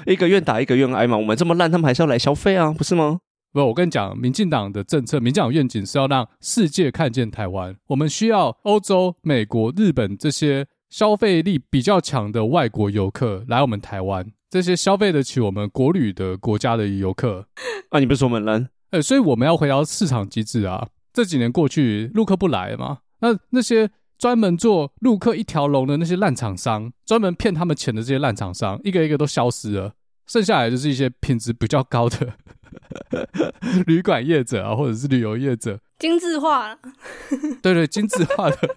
[0.06, 1.18] 一个愿打一个愿挨嘛。
[1.18, 3.18] 我们这么烂，他们还是要来消费啊，不是吗？
[3.52, 7.76] 不，我跟你讲，民进党的政策，民进党愿景是要让世界看见台湾。
[7.88, 17.46] 我们需要欧洲、美国、日本这些消费力比较强的外国游客来我们台湾，这些消费得起我们国旅的国家的游客。
[17.90, 18.62] 啊，你不是说我们烂？
[18.90, 20.88] 哎、欸，所以我们要回到市场机制啊。
[21.12, 23.00] 这几年过去，陆客不来了嘛？
[23.20, 29.92] 那那些专门做陆客一条龙的那些烂厂商，专门骗他们钱的这些烂厂商，一个一个都消失了，
[30.26, 32.32] 剩下来就是一些品质比较高的。
[33.86, 36.78] 旅馆业者啊，或者是旅游业者，精致化了，
[37.62, 38.74] 对对，精致化的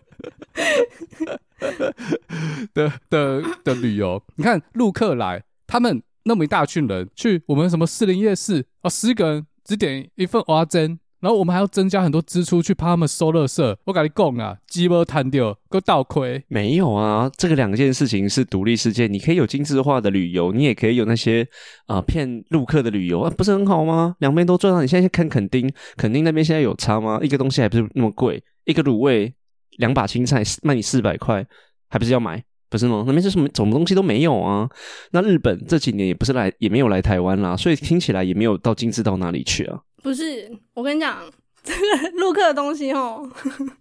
[2.73, 4.21] 的的的旅游。
[4.36, 10.99] 你看陆客来，他们那么一大群人去我们什么士林夜市啊，十个人只点一份蚵仔煎。
[11.25, 13.75] 然后我们还要增加很多支出去帮他们收垃圾。
[13.83, 16.39] 我跟你讲啊，鸡毛贪掉，够倒亏。
[16.49, 19.11] 没有啊，这个两件事情是独立事件。
[19.11, 21.43] 你可以有精致化的旅游，你也可以有那些
[21.88, 24.15] 啊骗陆客的旅游啊，不是很好吗？
[24.19, 24.83] 两边都赚到。
[24.83, 27.19] 你现在看垦丁，垦丁那边现在有差吗？
[27.23, 29.33] 一个东西还不是那么贵，一个卤味，
[29.77, 31.43] 两把青菜卖你四百块，
[31.89, 32.43] 还不是要买？
[32.69, 33.03] 不是吗？
[33.07, 34.69] 那边是什么什么东西都没有啊。
[35.09, 39.79] 那日本这几年也不是来，也没有来台湾啦，所以听起来也没有到精致到哪里去啊。
[40.05, 41.19] 不是，我跟你讲，
[41.63, 43.27] 这 个陆客的东西哦，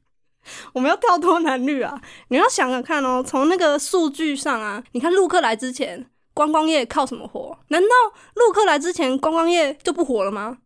[0.73, 2.01] 我们要跳脱男女啊！
[2.29, 7.59] 你要想想看哦，从那个数据上啊，你看陆客来之前，观光业靠什么活？
[7.69, 7.89] 难道
[8.37, 10.57] 陆客来之前观光业就不活了吗？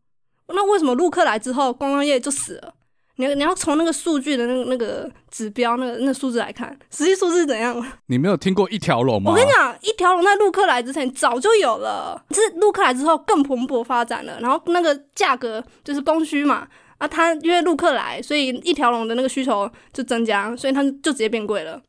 [0.46, 2.74] 那为什么陆客来之后观光业就死了？
[3.18, 7.84] 你要你要从那个数据的那个那个指标那个那数字来看，实际数字是怎样？
[8.06, 9.32] 你没有听过一条龙吗？
[9.32, 14.38] 我跟你讲，一条龙在陆客来之前早就有了，是陆客来之后更蓬勃发展了。
[14.40, 21.82] 然后那个价格就是供需嘛，啊，它因为陆客来，所以一条龙的那个需求就增加，所以它就直接变贵了。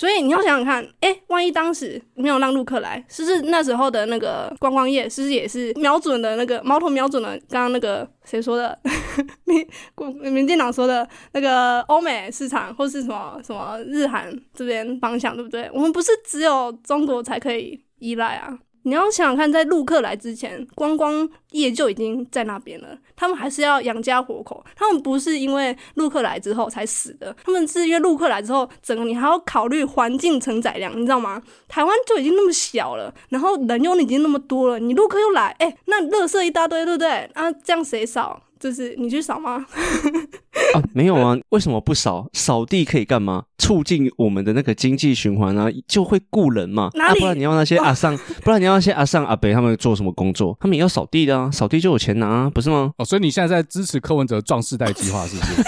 [0.00, 8.78] 所以你要想想看，哎、万一当时没有让陆克来，是不是那时候的那个观光业，是不是也是瞄准的那个矛头瞄准了刚刚那个谁说的
[9.44, 15.70] 民民进党说的那个欧美市场，或是什么什么日韩这边方向，对不对？
[15.74, 18.58] 我们不是只有中国才可以依赖啊。
[18.82, 22.96] 你要想想看，在陆客来之前，观光业就已经在那边了。
[23.14, 31.42] 他们还是要养家活口，他们不是因为陆客来之后才死的，他们是因为陆客来之后，整个你还要考虑环境承载量，你知道吗？
[31.68, 37.28] 台湾就已经那么小了，然后人又已经那么多了，你陆客又来，哎、那垃圾一大堆，对不对？
[37.34, 38.42] 啊，这样谁扫？
[38.60, 39.64] 就是你去扫吗？
[40.74, 42.28] 啊，没有啊，为什么不扫？
[42.34, 43.44] 扫地可以干嘛？
[43.58, 46.90] 促进我们的那个经济循环啊，就会雇人嘛。
[46.94, 47.18] 哪里？
[47.18, 50.56] 啊、不然你要那些阿桑，哦、不然你要那些阿桑阿北他们做什么工作？
[50.60, 52.92] 他们也要扫地的啊，扫地就有钱拿，啊，不是吗？
[52.98, 55.62] 哦，所以你现在在支持柯文哲壮世代计划，是不是？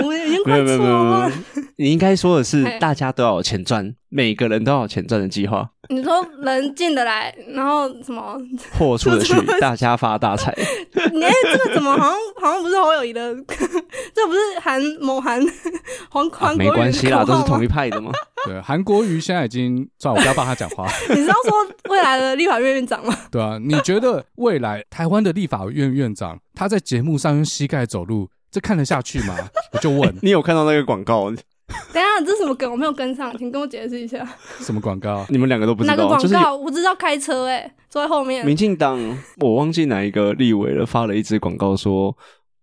[0.02, 1.30] 我们已经快错了。
[1.76, 5.68] 你应该说的是，大家都要有钱赚，每个人都要有钱赚的计划。
[5.88, 8.38] 你说人进得来，然后什么
[8.78, 10.54] 货出得去， 大家发大财。
[11.12, 13.34] 你、欸、这个怎么好像好像不是侯友谊的？
[14.14, 15.44] 这不是韩某韩
[16.10, 18.12] 黄韩、啊、没关系啦，都是同一派的嘛。
[18.46, 20.86] 对，韩国瑜现在已经算了，我不要帮他讲话。
[21.10, 21.52] 你是要说
[21.90, 23.14] 未来的立法院院长吗？
[23.30, 29.36] 对啊，你觉得未来台湾的立法院院长他在节目上用膝盖走路，这看得下去吗？
[29.72, 31.32] 我就问你有看到那个广告？
[31.94, 32.70] 等下，这是什么梗？
[32.70, 34.24] 我没有跟上，请跟我解释一下。
[34.58, 35.24] 什么广告？
[35.30, 35.96] 你们两个都不知道。
[35.96, 36.22] 哪个广告？
[36.22, 38.44] 就是、我知道开车、欸，哎，坐在后面。
[38.44, 38.98] 民进党，
[39.40, 42.14] 我忘记哪一个立委了，发了一支广告说，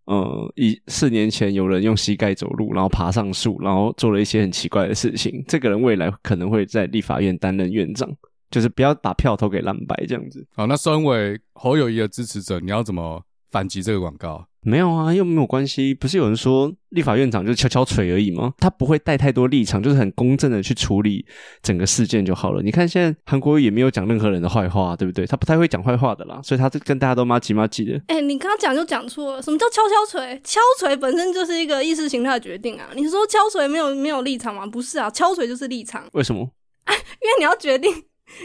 [0.05, 5.43] 呃，一四年前有人用膝盖走路，然后爬上树，然后做了一些很奇怪的事情。
[5.47, 8.07] 这个人未来可能会在立法院担任院长，
[8.51, 10.45] 就是不要把票投给蓝白这样子。
[10.55, 14.45] 好，那身为侯友谊的支持者，你要怎么反击这个广告？
[14.63, 15.93] 没有啊，又没有关系。
[15.93, 18.53] 不是有人说立法院长就是敲敲锤而已吗？
[18.59, 21.25] 他不会带太多立场，就是很公正的去处理
[21.63, 22.61] 整个事件就好了。
[22.61, 25.25] 你看现在韩国瑜也没有讲任何人的坏话，对不对？
[25.25, 27.93] 他不太会讲坏话的啦，所以他就跟大家都麻吉麻吉的。
[28.07, 30.39] 哎、欸，你刚刚讲就讲错了，什么叫敲敲锤？
[30.43, 32.89] 敲锤本身就是一个意识形态的决定啊。
[32.95, 34.65] 你说敲锤没有没有立场吗？
[34.65, 36.03] 不是啊，敲锤就是立场。
[36.13, 36.47] 为什么？
[36.85, 37.91] 哎，因为你要决定，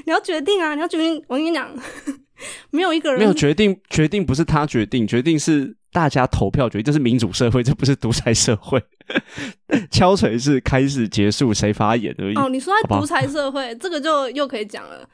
[0.07, 1.23] 你要决定啊，你要决定。
[1.29, 1.71] 我跟你讲，
[2.71, 5.77] 没有一个人没有决定，决定不是他决定，决定是。
[5.93, 8.83] 大家投票决定，这是民主社会，这不是独裁社会。
[9.91, 12.37] 敲锤是开始结束谁发言而已。
[12.37, 15.09] 哦，你说在独裁社会，这个就又可以讲了。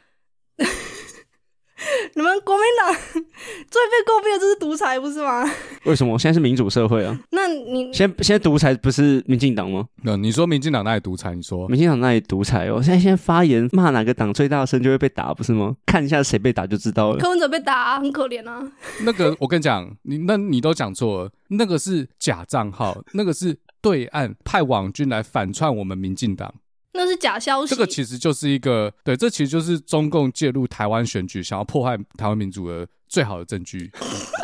[2.14, 5.44] 你们国民党 最被诟病的就是独裁，不是吗？
[5.84, 6.18] 为什么？
[6.18, 7.18] 现在是民主社会啊。
[7.30, 9.86] 那你现在现在独裁不是民进党吗？
[10.02, 11.34] 那你说民进党那里独裁？
[11.34, 12.80] 你说民进党那里独裁哦？
[12.82, 15.74] 现在现在发言骂哪个党最大声就会被打，不是吗？
[15.86, 17.18] 看一下谁被打就知道了。
[17.18, 18.62] 柯文哲被打啊，很可怜啊。
[19.02, 26.52] 那个我跟你讲，你那你都讲错了，那个是假账号，那个是对岸派网军来反串我们民进党。
[26.92, 27.74] 那是假消息。
[27.74, 33.90] 这个其实就是一个，对，这其实就是中共介入台湾选举，想要破坏台湾民主的最好的证据。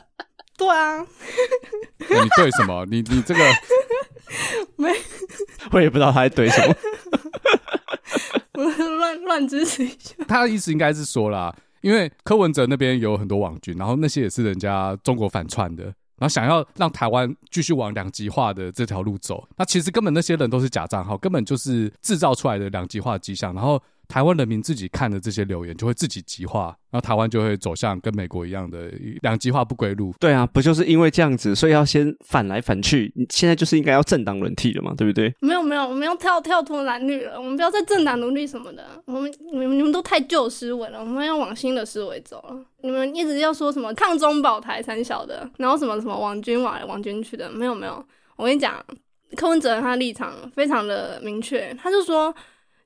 [0.57, 1.07] 对啊。
[2.01, 2.87] 你对什么？
[2.87, 3.41] 你你这个
[4.77, 4.91] 没，
[5.73, 6.75] 我也不知道他在对什么。
[8.55, 10.15] 我乱乱支持一下。
[10.27, 15.93] 他的意思应该是说啦，因为柯文哲那边有很多网军，然后那些也是人家中国反串的。
[16.19, 23.55] 然后想要让台湾继续往两极化的这条路走，那其实根本那些人都是假账号，根本就是制造出来的两极化迹象。
[23.55, 28.91] 然后台湾人民自己看的这些留言，就会自己极化，然后台湾就会走向跟美国一样的
[29.21, 30.15] 两极化不归路。
[30.19, 33.13] 对啊，不就是因为这样子，所以要先反来反去？
[33.29, 35.33] 现在就是应该要政党轮替了嘛，对不对？
[35.41, 38.83] 没有没有，我们要跳跳脱蓝绿了，我们不要再政党轮替什么的。
[39.05, 42.65] 我们你们你们都太旧思维了，我们要往新的思维走了。
[42.83, 48.03] 你们一直要说什么抗中保台三小的，然后什么什么网军网网军去的，没有没有。
[48.37, 48.83] 我跟你讲，
[49.37, 52.35] 柯文哲他的立场非常的明确，他就说。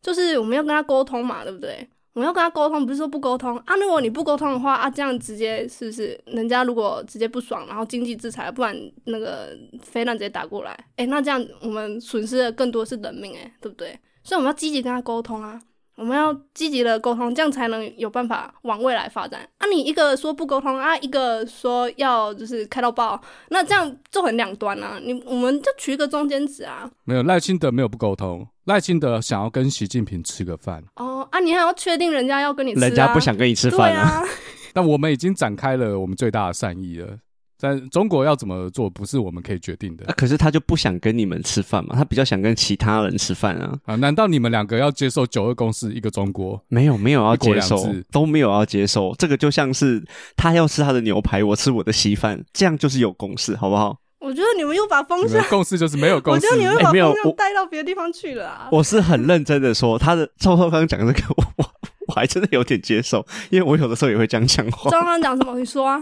[0.02, 1.88] 就是我们要跟他沟通嘛，对不对？
[2.14, 3.74] 我们要跟他沟通，不是说不沟通啊。
[3.76, 6.20] 如果你不沟通的话啊，这样直接是不是？
[6.26, 13.98] 人家如果直接不爽，然后经济制裁，不然那个飞弹直接打过来，诶，那这样我们损失的更多是人命，诶，对不对？
[14.22, 15.58] 所以我们要积极跟他沟通啊。
[16.02, 19.48] 我们要积极的沟通，这样才能有办法往未来发展。
[19.58, 24.98] 啊，你一个说不沟通啊，一个说要就是开到爆，那这样就很两端啊。
[25.00, 26.90] 你我们就取一个中间值啊。
[27.04, 30.82] 没有赖清德没有不沟通，赖清德想要跟习近平吃个饭。
[30.96, 32.82] 哦啊，你还要确定人家要跟你吃啊？
[32.88, 34.02] 人家不想跟你吃饭啊。
[34.02, 34.24] 啊
[34.74, 37.16] 但我们已经展开了我们最大的善意了。
[37.62, 40.04] 但中国要怎么做，不是我们可以决定的。
[40.06, 43.78] 啊，可是他就不想跟你们吃饭嘛，他比较想跟其他人吃饭啊。
[43.84, 46.60] 啊，难道你们两个要接受九二共识，一个中国？
[46.66, 49.14] 没有，没有要接受，都没有要接受。
[49.16, 50.04] 这个就像是
[50.36, 53.96] 他要吃他的牛排，我吃我的稀饭，这样就是有共识，好不好？
[54.18, 58.68] 我觉得你们又把风向共识就是没有共识，我觉得你们把风向带到别的地方去了啊！
[58.70, 61.22] 我，我是很认真的说，他的赵少康讲这个，
[61.56, 61.64] 我
[62.12, 64.90] 我还真的有点接受，因为我有的时候也会这样讲话。
[64.90, 65.58] 赵少康讲什么？
[65.58, 65.98] 你说啊！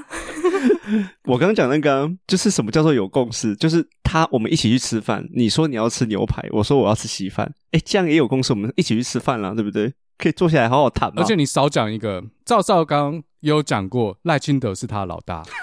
[1.24, 3.54] 我刚刚讲那个，就是什么叫做有共识？
[3.54, 9.92] 就是他我们一起去吃饭，你说你要吃牛排，我说我要吃稀饭，哎，这样也有共识，我们一起去吃饭了，对不对？
[10.18, 11.12] 可以坐下来好好谈。
[11.16, 15.44] 而且你少讲一个，赵少刚也有讲过赖清德是他的老大。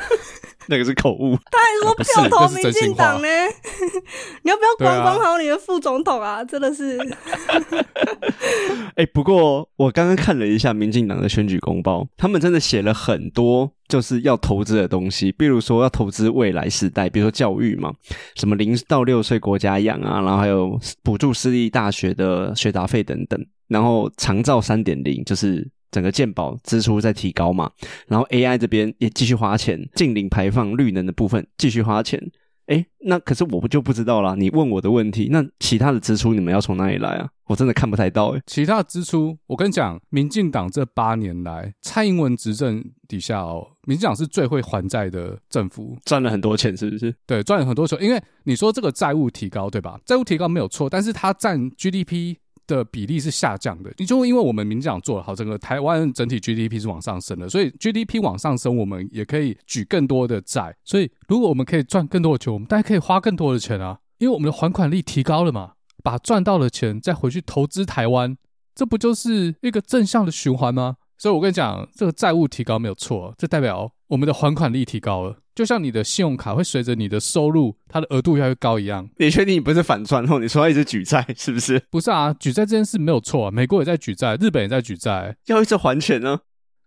[0.70, 3.28] 那个是口误，他还说票投民进党呢，
[4.44, 6.36] 你要不要管管好你的副总统啊？
[6.42, 6.98] 啊真的是。
[8.96, 17.94] 哎、欸，不过我刚刚看了一下民进党的选举公报，他们真的写了很多就是要投资的东西，比如说要投资未来世代，比如说教育嘛，
[18.36, 25.70] 什么零到六岁国家养啊，然后还有补助私立大学的学杂费等等，然后长照三点零就是。
[25.92, 27.72] 整个健保支出在提高嘛，
[28.08, 32.32] 然后 AI 这边也继续花钱，净零排放绿能的部分继续花钱。
[32.68, 34.36] 诶，那可是我不就不知道啦。
[34.36, 37.30] 你问我的问题，那其他的支出你们要从哪里来啊？
[37.46, 38.42] 我真的看不太到诶。
[38.46, 47.16] 其他的支出，我跟你讲，民进党这八年来，蔡英文执政底下哦，民进党是最会还债的政府，赚了很多钱，是不是？
[47.26, 47.98] 对，赚了很多钱。
[48.02, 49.98] 因为你说这个债务提高，对吧？
[50.06, 52.36] 债务提高没有错，但是它占 GDP。
[52.68, 60.76] 的比例是下降的，你就因为我们民进党做得好，整个台湾整体 GDP 是往上升的，所以 GDP 往上升，我们也可以举更多的债。
[60.84, 65.72] 所以如果我们可以赚更多的钱，我们大家可以花更多的钱啊，因为我们的还款力提高了嘛，
[66.04, 68.38] 把赚到的钱再回去投资台湾，
[68.76, 70.98] 这不就是一个正向的循环吗？
[71.18, 75.38] 所以我跟你讲，这个债务提高没有错，这代表我们的还款力提高了。
[75.56, 79.10] 就像你的信用卡会随着你的收入，它的额度越来越高一样。
[79.18, 80.38] 你确定你不是反串后？
[80.38, 81.82] 你说要一直举债是不是？
[81.90, 83.52] 不是啊，举债这件事没有错啊。
[83.52, 86.40] 美国也在举债，日本也在举债，要一直还钱呢。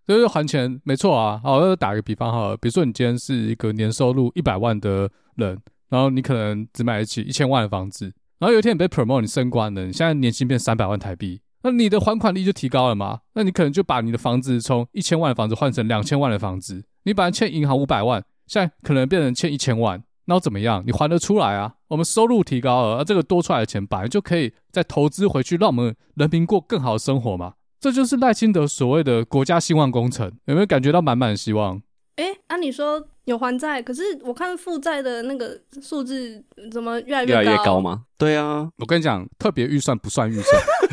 [0.06, 1.40] 所以还钱没错啊。
[1.42, 5.58] 好，我打个比方哈，比如说你今天是一个年收入一百万的人，
[5.88, 13.20] 然后你可能只买得起一千万的房子，然后有一天你被 promote，你升官了，你现在年薪变三百万台币，那你的还款力就提高了嘛？
[13.34, 18.24] 那你可能就把你的房子从一千万的房子换成两千万的房子，你本来欠银行五百万。
[18.46, 20.82] 现在可能变成欠一千万，那要怎么样？
[20.84, 21.74] 你还得出来啊？
[21.86, 27.54] 我们收入提高了，而这个多出来的钱本来就可以再投资回去，让我们人民过更好的生活嘛。
[27.78, 31.80] 这就是赖清德所谓的国家兴旺工程，有没有感觉到满满的希望？
[32.16, 37.40] 哎，按、啊、你说有还债，可是我看负债的那个数字怎么越来越高？
[37.40, 38.02] 越来越高吗？
[38.18, 40.44] 对啊，我跟你讲，特别预算不算预算，
[40.88, 40.89] 去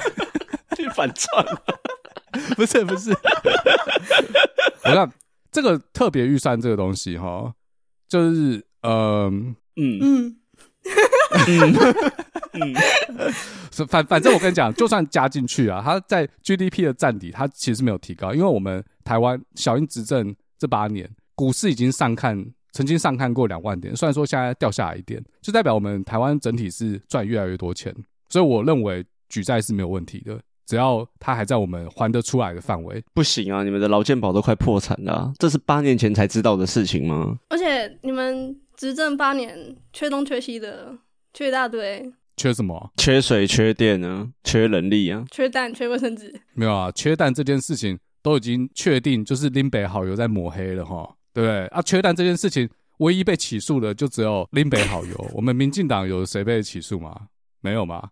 [0.97, 1.61] 反串了，
[2.55, 3.11] 不 是不是，
[4.83, 5.09] 我看。
[5.49, 7.51] 这个特别预算这个东西哈，
[8.07, 9.31] 就是呃
[9.77, 9.99] 嗯。
[10.01, 10.37] 嗯。
[12.53, 12.73] 嗯，
[13.87, 27.95] 反反正我跟你讲，就算加进去啊，它在 GDP 的占比，它其实没有提高，因为我们台湾小英执政这八年，股市已经上看，曾经上看过两万点，虽然说现在掉下来一点，就代表我们台湾整体是赚越来越多钱，
[28.29, 30.39] 所以我认为举债是没有问题的。
[30.67, 33.63] 只要他还在我们还得出来的范围，不行啊！
[33.63, 37.39] 你们的劳健保都快破产了啊，这是八年前才知道的事情吗？
[37.47, 40.93] 而且你们执政八年，缺东缺西的，
[41.33, 42.13] 缺一大堆。
[42.35, 42.91] 缺什么？
[42.97, 46.39] 缺水、缺电啊，缺人力啊，缺蛋、缺卫生纸。
[46.53, 51.65] 没有啊，缺蛋这件事情都已经确定，就是林北好油在抹黑了哈，对不对？
[51.67, 55.15] 啊，缺蛋这件事情，唯一被起诉的就只有林北好油。
[55.33, 57.15] 我们民进党有谁被起诉吗？
[57.61, 58.09] 没有吗？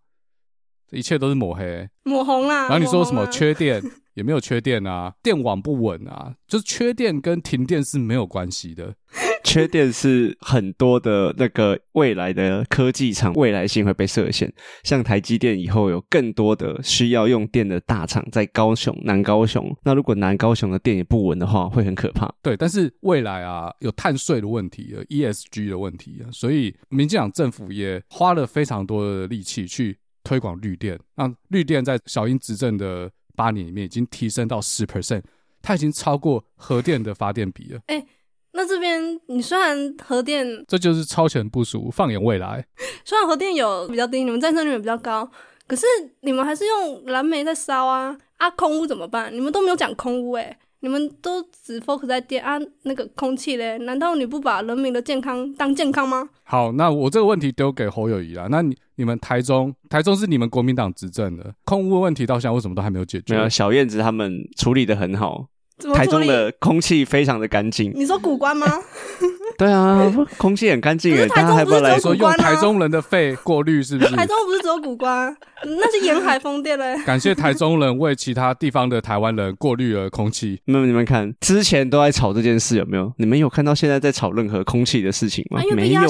[0.90, 2.64] 这一切都是抹黑、抹红啦。
[2.68, 3.82] 然后你说什么缺电，
[4.16, 8.96] 也没有缺电啊，电网不稳啊，就是缺电跟停电是没有关系的。
[9.44, 14.52] 缺电是很多的那个未来的科技厂未来性会被设限，
[14.84, 19.74] 像台积电以后有更多的需要用电的大厂在高雄、南高雄。
[19.84, 22.30] 那如果南高雄的电也不稳的话，会很可怕。
[22.42, 29.98] 对，但是未来啊，有碳税的问题，有 ESG 的问题啊，所以民进党政府也花了非常多的力气去。
[30.26, 35.22] 推广绿电，那绿电在小英执政的八年里面已经提升到十 percent，
[35.62, 37.80] 它已经超过核电的发电比了。
[37.88, 38.08] 哎、欸，
[38.52, 42.66] 那这边你虽然核电，这就是超前部署，放眼未来。
[43.06, 45.30] 虽然核电有比较低，你们再生能源比较高，
[45.68, 45.86] 可是
[46.22, 48.18] 你们还是用蓝煤在烧啊！
[48.38, 49.34] 啊，空屋怎么办？
[49.34, 50.60] 你们都没有讲空污、欸，哎。
[50.86, 53.76] 你们都只 focus 在电啊，那个空气嘞？
[53.80, 56.30] 难道你不把人民的健康当健康吗？
[56.44, 58.46] 好，那我这个问题丢给侯友谊啦。
[58.52, 63.34] 那你你们台中，台中是你们国民党执政的，空污问题到现在为什么都还没有解决？
[63.34, 65.48] 没有，小燕子他们处理的很好。
[65.94, 67.92] 台中的空气非常的干净。
[67.94, 68.66] 你说古关吗？
[69.58, 71.28] 对啊，空气很干净诶。
[71.28, 72.36] 台中不是只有古关啊？
[72.36, 74.16] 用台中人的肺过滤是不是？
[74.16, 76.98] 台中不是只有古关，那是沿海风电嘞。
[77.06, 80.60] 感谢台中人为其他地方的台湾人过滤了空气。
[80.66, 83.14] 没有，你们看，之前都在吵这件事，有没有？
[83.18, 85.62] 你们有看到现在在吵任何空气的事情吗？
[85.62, 86.02] 啊、没有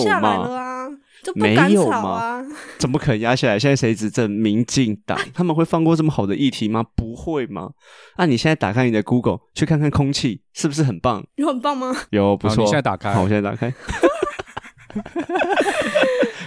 [1.34, 1.44] 吗？
[1.44, 2.46] 没有吗？
[2.78, 3.58] 怎么可能压下来？
[3.58, 4.30] 现在谁执政？
[4.30, 6.84] 民进党他们会放过这么好的议题吗？
[6.96, 7.72] 不会吗？
[8.18, 11.26] 那、啊、你现在打开你的 Google 去看看空气是不是很棒？
[11.36, 11.96] 有很棒吗？
[12.12, 12.64] 有，不错。
[12.64, 13.74] 你现在打开，好，我现在打开。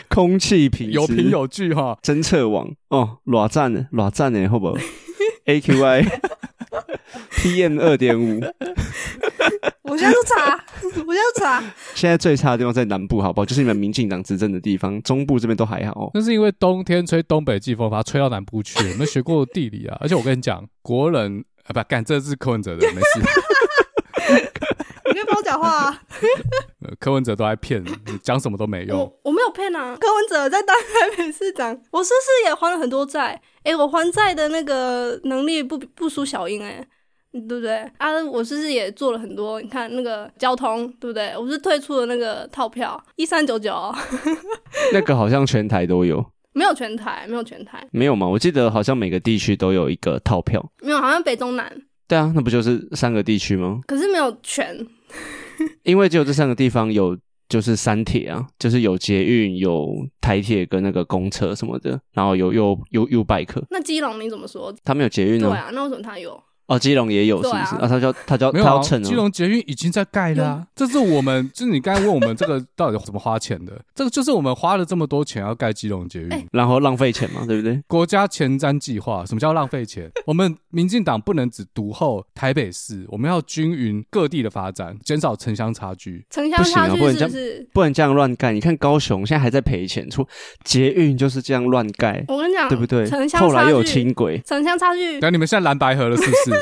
[0.08, 4.74] 空气品质有凭有据哈，侦测网哦，偌赞呢，偌赞呢，好不好
[5.48, 6.20] ？AQI
[7.32, 8.40] PM 二点五。
[9.82, 10.64] 我现在就查，
[11.06, 11.64] 我现在就查。
[11.94, 13.46] 现在最差的地方在南部，好不好？
[13.46, 16.10] 就是你们民进党执政的地方，中部这边都还好。
[16.12, 18.78] 那是因为冬天吹东北季风，把它吹到南部去。
[18.90, 23.20] 我们学过地理啊，而且我跟你讲，国人啊，不干，这是柯文哲的，没事。
[25.06, 26.00] 你别帮我讲话啊！
[27.00, 28.98] 柯文哲都在骗，你讲什么都没用。
[28.98, 33.40] 我我没有骗啊，柯文哲在当台北市长，我是不是也还了很多债？
[33.68, 36.88] 哎、欸，我还债的那个能力不不输小英哎、欸。
[37.30, 38.24] 对不对啊？
[38.24, 39.60] 我是不是也做了很多？
[39.60, 41.36] 你看那个交通，对不对？
[41.36, 43.94] 我是退出了那个套票一三九九，
[44.94, 48.26] 那个好像全台都有，没有全台，没有全台，没有吗？
[48.26, 51.70] 我记得好像每个地区都有一个套票，没有，好像北中南。
[52.08, 53.80] 对啊，那不就是三个地区吗？
[53.86, 54.74] 可是没有全，
[55.84, 57.14] 因为只有这三个地方有，
[57.48, 59.88] 就是三铁啊，就是有捷运、有
[60.20, 63.64] 台铁跟那个公车什么的，然后有有有 U-Bike。
[63.70, 64.74] 那基隆你怎么说？
[64.84, 65.48] 他没有捷运呢？
[65.48, 66.40] 对啊，那为什么他有？
[66.68, 67.60] 哦，基隆也有是不是？
[67.60, 73.72] 啊，啊，他叫他叫他要趁、啊、基隆捷运已经在盖了、啊，这是我们 就是你刚才问我们这个到底怎么花钱的？
[73.94, 77.82] 这个就是我们花了这么多钱要盖基隆捷运、欸，然后浪费钱嘛，对不对？
[77.88, 80.10] 国家前瞻计划，什么叫浪费钱？
[80.26, 86.22] 我们民进党不能只独后台北市，我们要均匀各地的发展，减少城乡差距。
[86.28, 88.52] 城乡差距是不行啊，不能这样，不能这样乱盖。
[88.52, 90.26] 你看高雄现在还在赔钱，出
[90.64, 92.22] 捷运就是这样乱盖。
[92.28, 93.06] 我跟你讲，对不对？
[93.06, 95.18] 城乡后来又有轻轨，城乡差距。
[95.18, 96.57] 等你们现在蓝白合了是不是？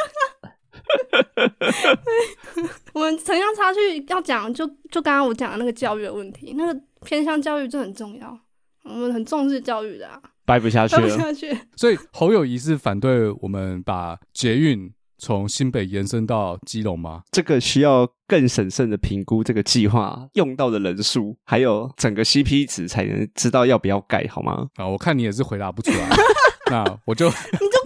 [2.94, 8.38] 我们城乡差距要讲，就就刚刚我讲的那个教育的问题，那个偏向教育就很重要，
[8.84, 11.56] 我们很重视教育的啊，掰不下去了，掰不下去。
[11.76, 17.22] 所以侯友谊是反对我们把捷运从新北延伸到基隆吗？
[17.30, 24.68] 这个需要更审慎的评估这个计划用到的人数，还有整个 CP 值，才能知道要不要盖，好吗？
[24.76, 26.08] 啊，我看你也是回答不出来，
[26.70, 27.85] 那我就你就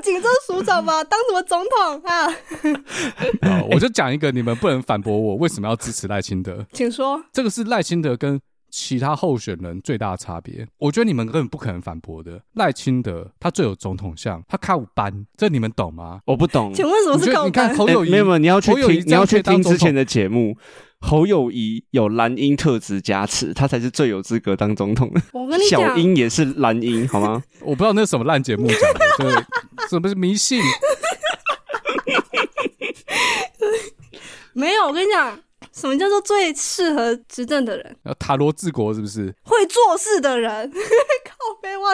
[0.00, 2.28] 警政署长吧，当什么总统啊？
[3.60, 6.66] 好，我就讲一个，你们不能反驳我，为什么要支持赖清德？
[6.72, 8.40] 请说，这个是赖清德跟。
[8.76, 12.40] 其他候选人最大的差别，我觉得你们根本不可能反驳的。
[12.54, 16.18] 赖清德他最有总统相，他靠班，这你们懂吗？
[16.24, 16.74] 我不懂。
[16.74, 17.46] 请问什么是靠班？
[17.46, 20.56] 你看侯友宜、欸，没有没有，你要去听，你要去听之前的节目。
[21.06, 25.20] 侯友谊有蓝鹰特质加持，他才是最有资格当总统的。
[25.32, 27.42] 我跟你讲，小英也是蓝鹰，好吗？
[27.60, 29.30] 我不知道那是什么烂节目讲的，对，
[29.88, 30.60] 什么是迷信？
[34.54, 35.38] 没有，我跟你讲。
[35.72, 37.96] 什么叫做最适合执政的人？
[38.16, 39.34] 塔罗治国是不是？
[39.42, 41.90] 会做事的人， 靠北哇！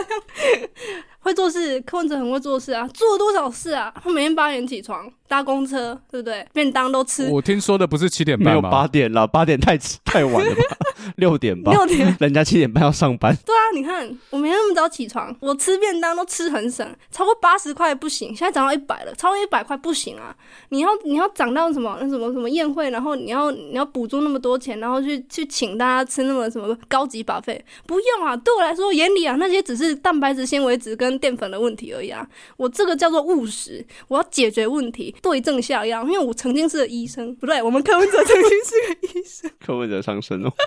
[1.20, 3.92] 会做事，柯文哲很会做事啊，做了多少事啊？
[4.02, 5.10] 他每天八点起床。
[5.30, 6.44] 搭公车对不对？
[6.52, 7.28] 便当都吃。
[7.30, 8.60] 我听说的不是七点半吗？
[8.62, 10.60] 没有八点了，八点太迟太晚了吧？
[11.18, 11.70] 六点吧。
[11.70, 13.32] 六点，人家七点半要上班。
[13.46, 18.34] 对啊，你看我每天那么早起床，我吃便当都吃很省，超过八十块不行。
[18.34, 20.34] 现在涨到一百了，超过一百块不行啊！
[20.70, 28.36] 你要你要涨到什么那什么什么宴会，然后你要你要补助那么多钱，然后去去请大家吃那么什么高级 buffet，不用啊！
[28.36, 32.26] 对我来说，眼里啊那些只是蛋白质、纤维质跟淀粉的问题而已啊！
[32.56, 35.14] 我这个叫做务实，我要解决问题。
[35.22, 40.52] 对症下药，因为我曾经是个医生，不对，我们柯文哲曾经是个医生， 柯文哲上身哦。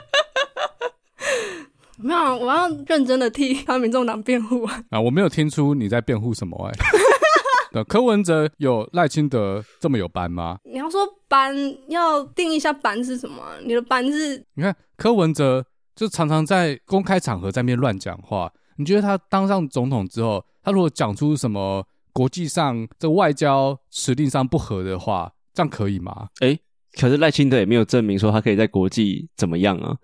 [1.98, 4.84] 没有，我要认真的替他民众党辩护啊！
[4.90, 6.72] 啊，我没有听出你在辩护什么哎。
[7.76, 10.60] 那柯文哲有赖清德这么有班吗？
[10.64, 11.56] 你要说班，
[11.88, 13.42] 要定一下班是什么？
[13.64, 14.44] 你的班是？
[14.56, 15.66] 你看柯文哲
[15.96, 21.86] 就常常在公开场合在那边乱讲话，你觉得他当上总统之后，他如果讲出什么？
[22.16, 26.28] 国际上这外交实力上不合的话，这样可以吗？
[26.42, 26.60] 诶，
[27.02, 29.96] 可是赖清德也没有证明说他可以在国际怎么样啊？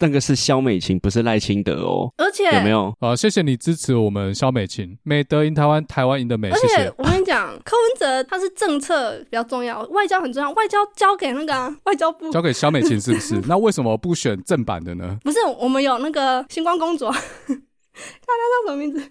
[0.00, 2.12] 那个是萧美琴，不是赖清德哦。
[2.16, 2.92] 而且有没有？
[2.98, 6.50] 啊，谢谢你支持我们萧美琴，美德赢台湾，台湾赢的美。
[6.50, 13.40] 而且我跟你讲，柯文哲他是政策比较重要，外交很重要，外交交给那个、啊、外交部，交给萧美琴是不是？
[13.46, 15.16] 那为什么不选正版的呢？
[15.22, 17.06] 不是，我们有那个星光公主，
[17.94, 18.98] 大家叫什么名字？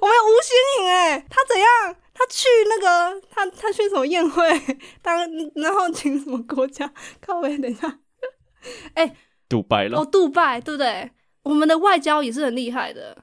[0.00, 1.96] 我们有吴欣颖哎，他怎样？
[2.14, 4.46] 他去那个他他去什么宴会，
[5.00, 5.16] 当
[5.54, 6.92] 然后请什么国家？
[7.20, 7.98] 靠位，等一下，
[8.94, 9.16] 哎、欸，
[9.48, 11.10] 杜拜了哦，杜拜对不对？
[11.42, 13.16] 我们的外交也是很厉害的。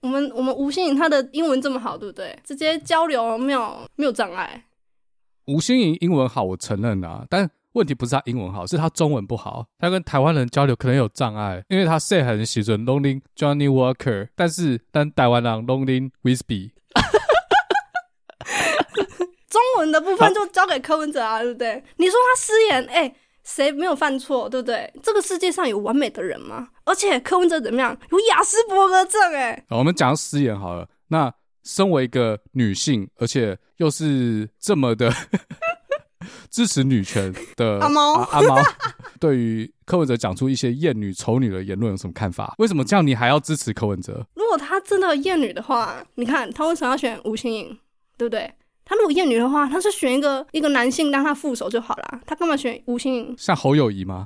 [0.00, 2.38] 我们我们吴欣盈他的英文这么好，对不对？
[2.44, 4.64] 直接交流没有没有障碍。
[5.46, 9.64] 吴欣颖英文好，我承认啊，但问题不是他英文好，是他中文不好。
[9.78, 16.70] 他跟台湾人交流可能有障碍，因为他说很喜准 Lonely Johnny Walker，但是但台湾人 Lonely Whiskey。
[19.48, 21.84] 中文的部分就交给柯文哲啊，对不对？
[21.96, 23.14] 你说他失言，哎、欸，
[23.44, 24.92] 谁没有犯错，对不对？
[25.02, 26.68] 这个世界上有完美的人吗？
[26.84, 27.96] 而且柯文哲怎么样？
[28.10, 29.64] 有雅斯伯格症、欸，哎。
[29.70, 31.32] 我们讲失言好了，那。
[31.66, 35.10] 身为一个女性，而且又是这么的
[36.50, 38.62] 支持女权的阿 猫阿猫，
[39.20, 42.54] 对于柯文哲讲出一些厌女、丑女的言论有什么看法？
[42.58, 44.26] 为什么这样你还要支持柯文哲？
[44.34, 47.78] 如果他真的厌女的话，你看他为什么要选吴欣颖，
[48.16, 48.52] 对不对？
[48.86, 53.34] 他如果厌女的话，他是选一个一个男性当他副手就好了，他干嘛选吴欣颖？
[53.38, 54.24] 像侯友宜吗？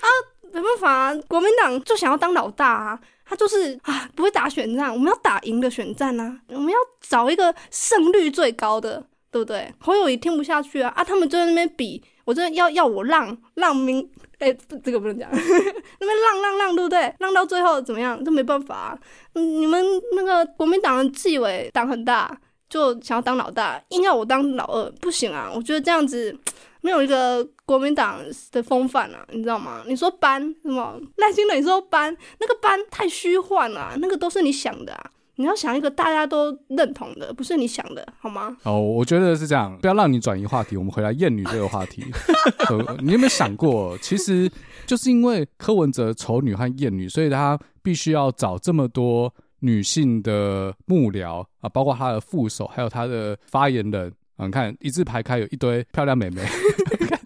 [0.00, 0.06] 啊，
[0.52, 3.00] 没办法啊，国民党就想要当老大啊。
[3.24, 9.72] 他就是啊，不会打选战，我们要打赢的选战啊，我们要找一个胜率最高的，对不对？
[9.78, 14.08] 侯友宜听不下去啊，啊，他们就在那边比，我真的要要我让让民，
[14.38, 14.52] 哎、
[14.82, 17.14] 这个不能讲， 那边让让让，对不对？
[17.18, 18.22] 让到最后怎么样？
[18.24, 18.98] 这没办法啊，
[19.34, 19.84] 你们
[20.16, 26.36] 那个国民党的纪委党很大，就想要当老大，硬要我当老二，不行啊，我觉得这样子。
[26.82, 28.18] 没有一个国民党
[28.52, 29.82] 的风范啊，你知道吗？
[29.86, 35.10] 你说班什么赖清德，你说班那个班太虚幻了，那个都是你想的啊！
[35.40, 38.54] 你要想一个大家都认同的，不是你想的，好吗？
[38.64, 42.04] 哦，我觉得是这样，不要让你转移话题，我们回来厌女这个话题。
[42.68, 44.50] 呃，你有没有想过，其实
[44.86, 54.12] 就是因为柯文哲丑女和厌女，所以他必须要找这么多女性的幕僚啊，包括他的副手，还有他的发言人。
[54.36, 56.42] 啊你看一字排开，有一堆漂亮美眉，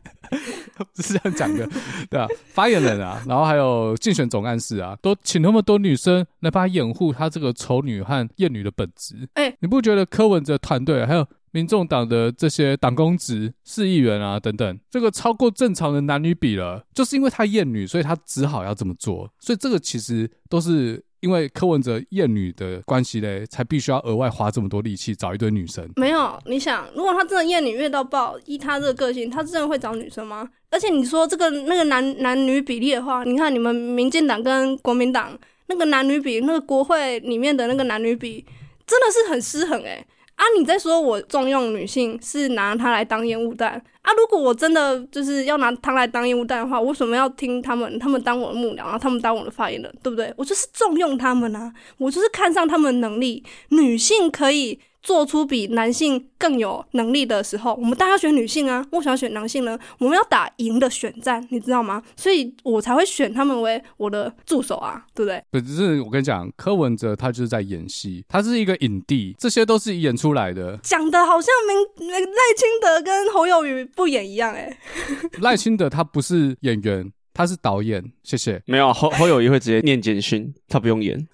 [0.96, 1.68] 是这样讲的，
[2.10, 9.28] 对啊，发言人啊，然后还有竞选总干事啊，都请那么多女生来帮他掩护他这个丑女和厌女的本质。
[9.34, 19.30] 哎、欸，你不觉得柯文哲团队还有民众党的这些党公职、市议员啊等等，这个超过正常的男女比了，就是因为他厌女，所以他只好要这么做。
[19.38, 21.04] 所以这个其实都是。
[21.24, 25.88] 因为柯文哲厌女的关系嘞，才必须要额外花这么多力气找一堆女生。
[25.96, 30.46] 没有，你想，如果他真的厌女厌到爆，依他这个个性，他真的会找女生吗？
[30.68, 38.44] 而且你说这个那个男男女比例的话，你看你们民进党跟国民党那个男女比，那个国会里面的那个男女比，
[38.86, 40.06] 真的是很失衡诶、
[40.36, 44.12] 啊，你在说我重用女性是拿她来当烟雾弹啊？
[44.12, 47.98] 如果我真的就是要拿她来当烟雾弹的话，我为什么要听他们？
[47.98, 50.32] 他们当我的幕僚，然后他们当我的发言人，对不对？
[50.36, 54.80] 我就是重用他们啊，我就是看上他们的能力，女性可以。
[55.04, 58.84] 做出比男性更有能力的时候，我们当然要选女性啊！
[58.90, 59.78] 为什么要选男性呢？
[59.98, 62.02] 我们要打赢的选战，你知道吗？
[62.16, 65.44] 所以我才会选他们为我的助手啊，对不对？
[65.52, 70.78] 对，只是我跟你讲，柯文哲他就是在演戏，他是一个影帝，这些都是演出来的。
[70.82, 71.52] 讲的好像
[71.98, 72.18] 明赖
[72.56, 74.78] 清德跟侯友宜不演一样哎、欸。
[75.42, 78.02] 赖清德他不是演员，他是导演。
[78.22, 78.62] 谢谢。
[78.64, 81.28] 没有侯侯友宜会直接念简讯，他不用演。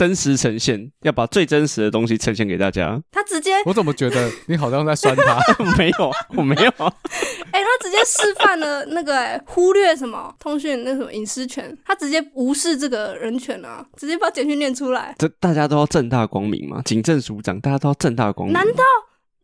[0.00, 2.98] 真实呈现，要把最真实的东西呈现给大家。
[3.12, 5.38] 他直接，我怎么觉得你好像在酸他？
[5.76, 6.70] 没有，我没有。
[7.52, 15.14] 哎、欸，他直接示范了那个、欸、忽略什么通讯那什么隐私权，他直接无视这个人权啊，直接把简讯念出来。
[15.18, 18.54] 这大家都要正大光明嘛，警政署长大家都要正大光明。
[18.54, 18.82] 难道？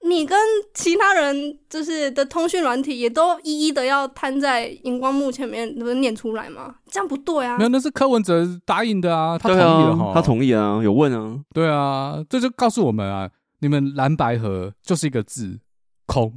[0.09, 0.38] 你跟
[0.72, 6.76] 其他人就是的通讯软体也都一一的要摊在荧光幕前面，不是念出来吗？
[6.90, 7.57] 这样不对啊！
[7.59, 13.28] 没有，那是柯文哲答应的啊，他同意了哈、啊，他同意啊，有问啊，对啊，这就告诉我们啊，
[13.61, 15.59] 你们蓝白合就是一个字
[16.07, 16.32] 空，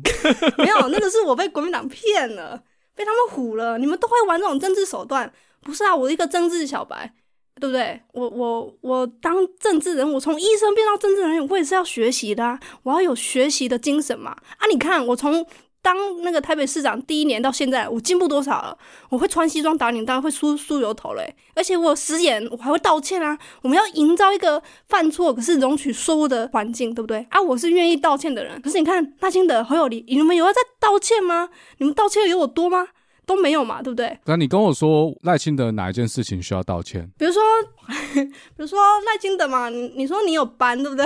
[0.57, 2.61] 没有，那个是我被国民党骗了，
[2.95, 7.13] 被他们唬了，你们都会玩这种政治手段，不是啊，我一个政治小白。
[7.60, 8.01] 对不对？
[8.14, 12.60] 我我我当政治人，我从医生变到政治人，我也是要学习的！
[12.84, 14.32] 我要有学习的精神嘛！
[14.32, 15.45] 啊，你看我从
[15.82, 18.78] 当那个台北市长第一年到现在，我进步多少了？
[19.10, 23.38] 我会穿西装打领带，会梳梳油头嘞，而且我食言，我还会道歉啊！
[23.62, 27.26] 我们要营造一个犯错可是容许错误的环境，对不对？
[27.30, 28.62] 啊，我是愿意道歉的人。
[28.62, 31.49] 可是你看赖清德、侯友宜，你们有要再道歉吗？
[31.78, 32.89] 你们道歉有我多吗？
[33.30, 34.17] 都没有嘛，对不对？
[34.25, 37.07] 那你跟我说赖清德哪一件事情需要道歉？
[37.15, 37.39] 比如说，
[38.25, 41.05] 比如说赖清德嘛，你你说你有斑，对不对？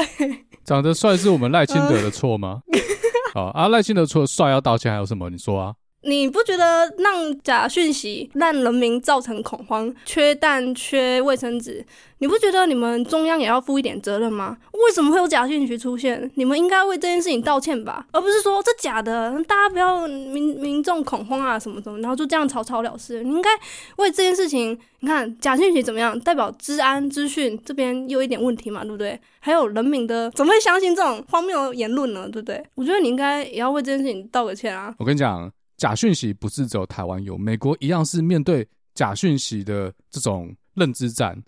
[0.63, 2.61] 长得帅是我们赖清德的错吗？
[3.34, 5.30] 好、呃、啊，赖清德除了帅要道歉，还有什么？
[5.30, 5.74] 你说啊？
[6.04, 11.86] 你不觉得让假讯息让人民造成恐慌，缺蛋、缺卫生纸？
[12.20, 14.58] 你不觉得你们中央也要负一点责任吗？
[14.72, 16.32] 为什么会有假讯息出现？
[16.36, 23.24] 你们应该为这件事情道歉吧，而不是说这假的，大家不要民民众恐慌啊什么什么，然后就这样草草了事。
[23.24, 23.49] 你应该
[23.97, 29.20] 为这件事情，你看假讯息怎么样，代表治安资讯这边有一点问题嘛，对不对？
[29.39, 32.30] 还有人民的怎么会相信这种荒谬言论呢？
[32.30, 32.64] 对不对？
[32.76, 34.93] 我觉得你应该也要为这件事情道个歉啊。
[34.97, 35.51] 我跟你讲，
[35.84, 41.43] 假讯息不是只有台湾有，美国一样是面对假讯息的这种认知战。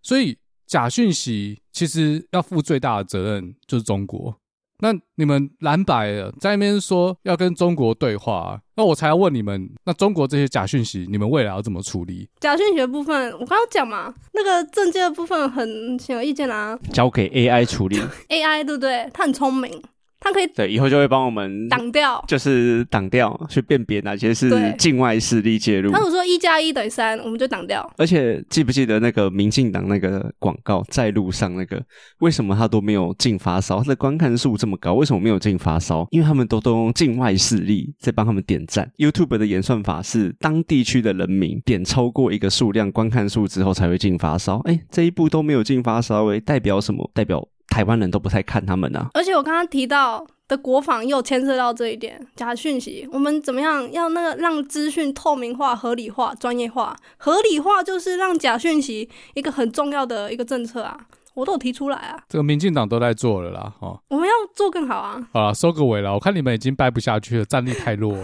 [0.00, 0.34] 所以
[0.66, 4.34] 假讯息其实要负最大的责任就是中国。
[4.78, 12.26] 那你们蓝白在那边说要跟中国对话，那我才要问你们，那中国这些假讯息，你们未来要怎么处理？
[12.40, 17.98] 假讯息的部分，我刚刚讲嘛，那个政界的部分很显而易见啊，交给 AI 处理。
[18.30, 19.10] AI 对不对？
[19.12, 19.82] 他很聪明。
[20.24, 25.92] 他可以对，以后就会帮我们挡掉，就是挡掉，去辨别哪些是境外势力介入。
[25.92, 27.88] 他如果说一加一等于三，我们就挡掉。
[27.98, 31.80] 而且记不记得那个民进党那个广告在路上那个，
[32.20, 33.82] 为什么他都没有进发烧？
[33.82, 36.08] 他的观看数这么高，为什么没有进发烧？
[36.10, 38.90] 因为他们都都用境外势力在帮他们点赞。
[38.96, 44.58] YouTube 的演算法是当地区的人民点超过一个数量观看数之后才会进发烧。
[44.64, 47.10] 哎，这一步都没有进发烧，哎，代表什么？
[47.12, 47.46] 代表。
[47.68, 56.96] 台湾人都不太看他们呢、啊，而且我刚刚提到的国防又牵涉到这一点，假讯息，我们怎么样要那个让资讯透明化、合理化、专业化？
[57.16, 60.96] 合理化就是让假讯息一个很重要的一个政策啊，
[61.34, 62.18] 我都有提出来啊。
[62.28, 65.26] 这个民进党都在做了啦，哦，我们要做更好啊。
[65.32, 68.12] 好了，收个尾了，我看你们已经掰不下去了，战力太弱，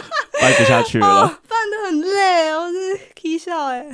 [0.40, 1.40] 掰不下去了，
[3.18, 3.84] 我是 K 笑哎。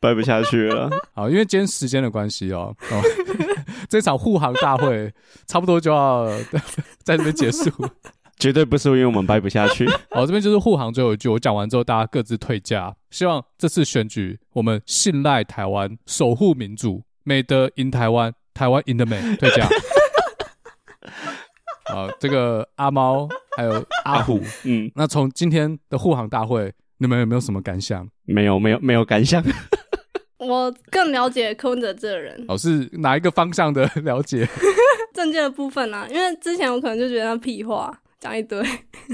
[0.00, 3.02] 掰不下去了， 好，因为今天时间的关系哦，哦，
[3.88, 5.12] 这场护航大会
[5.46, 6.26] 差不多就要
[7.02, 7.70] 在这边结束，
[8.38, 9.86] 绝对不是因为我们掰不下去。
[10.10, 19.68] 好，这边就是护航最后一句，我讲完之后大家各自退驾，希望这次选举我们信赖台湾，守护民主，美德赢台湾，台湾赢的美，退驾。
[21.86, 28.08] 好，这个阿猫还有阿虎，嗯，那从今天的护航大会，你们有没有什么感想？
[28.24, 29.42] 没有，没有，没有感想。
[30.38, 34.46] 我更了解柯文哲这个人，哦，是哪一个方向的 了解？
[35.14, 38.58] 证件的部分啊，因为之前我可能就觉得他屁话讲一堆，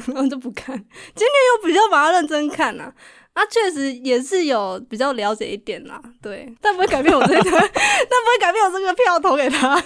[0.06, 0.76] 然后就不看。
[0.76, 2.92] 今天又比较把它认真看啊，
[3.34, 9.82] 他确实也是有比较了解一点啦，对，但不会改变我这个， 但不会改变我这个票投给他。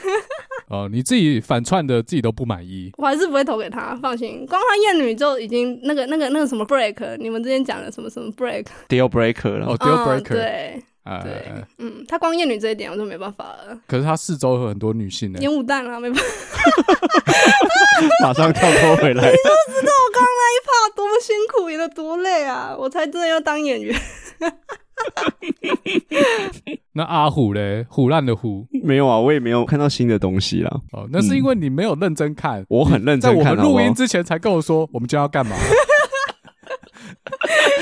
[0.69, 4.45] 哦，你自己反串的自己都不满意，我还是不会投给他，放心。
[4.47, 10.83] 光看艳女就已经那个那个那个什么 break，你们之前讲的什么什么 break，deal breaker 了，哦，deal breaker，对。
[11.05, 13.79] 啊，对，嗯，他光厌女这一点我就没办法了。
[13.87, 16.25] 可是他四周有很多女性呢，烟雾弹啊，没办法。
[18.25, 19.23] 马上跳脱回来。
[19.31, 19.43] 你都
[19.73, 23.95] 知道我刚刚那一趴多么辛苦，演的多累啊，我才真的要当演员。
[26.93, 27.85] 那阿虎嘞？
[27.91, 28.67] 虎烂的虎？
[28.83, 30.71] 没有啊，我也没有看到新的东西啦。
[30.93, 32.65] 哦，那是因为你没有认真看。
[32.69, 35.55] 我很认真看，在我们录音之前才跟我说，我们将要干嘛。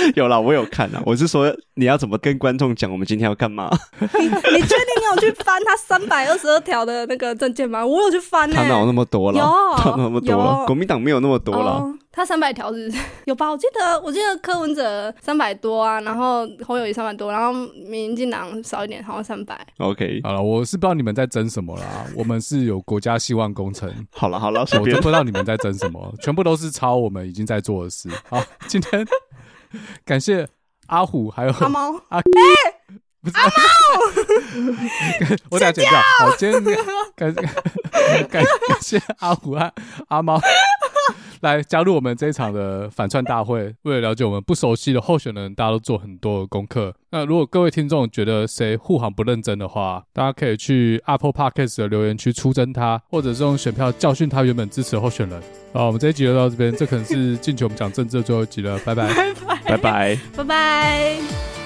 [0.16, 1.02] 有啦，我有看啦。
[1.04, 3.70] 我是说，你要怎么跟观众讲我们今天要干嘛？
[4.00, 7.84] 你你确定你有去翻他三百二十二条的那个证件吗？
[7.84, 8.62] 我有去翻呢、欸。
[8.62, 9.38] 他哪有那么多了？
[9.38, 9.44] 有，
[9.76, 10.66] 他哪有那么多了？
[10.66, 11.72] 国民党没有那么多了。
[11.72, 12.92] 哦他三百条是
[13.24, 13.50] 有吧？
[13.50, 17.54] 我记得我记得柯文哲三百多啊，然后侯友宜三百多，然后
[17.88, 19.58] 民进党少一点，好像三百。
[19.78, 22.04] OK，好了，我是不知道你们在争什么啦。
[22.14, 23.90] 我们是有国家希望工程。
[24.10, 28.10] 好了好了，我真不知道你们在争什么，全部都是抄我们已经在做的事。
[28.28, 29.02] 好，今天
[30.04, 30.48] 感谢
[30.86, 31.92] 阿虎还有阿猫。
[32.08, 33.52] 阿哎，不是阿猫，
[35.50, 36.00] 我等下剪掉。
[36.18, 36.62] 好， 今天
[37.14, 37.46] 感感
[38.28, 38.44] 感
[38.80, 39.72] 谢阿虎和
[40.08, 40.40] 阿猫。
[41.40, 43.74] 来加入我们这一场的反串大会。
[43.82, 46.94] 为了了解我们不熟悉的候选人，大家都做很多的功课。
[47.10, 55.42] 那如果各位听众觉得谁护航不认真的话，大家可以去 Apple Podcast 的留言区出征他，或者是用选票教训他原本支持的候选人。
[55.72, 58.78] 好，我们这一集就到这边，这可能是进去我们讲政治的最后一集了。
[58.84, 61.61] 拜拜，拜拜，拜拜，拜拜。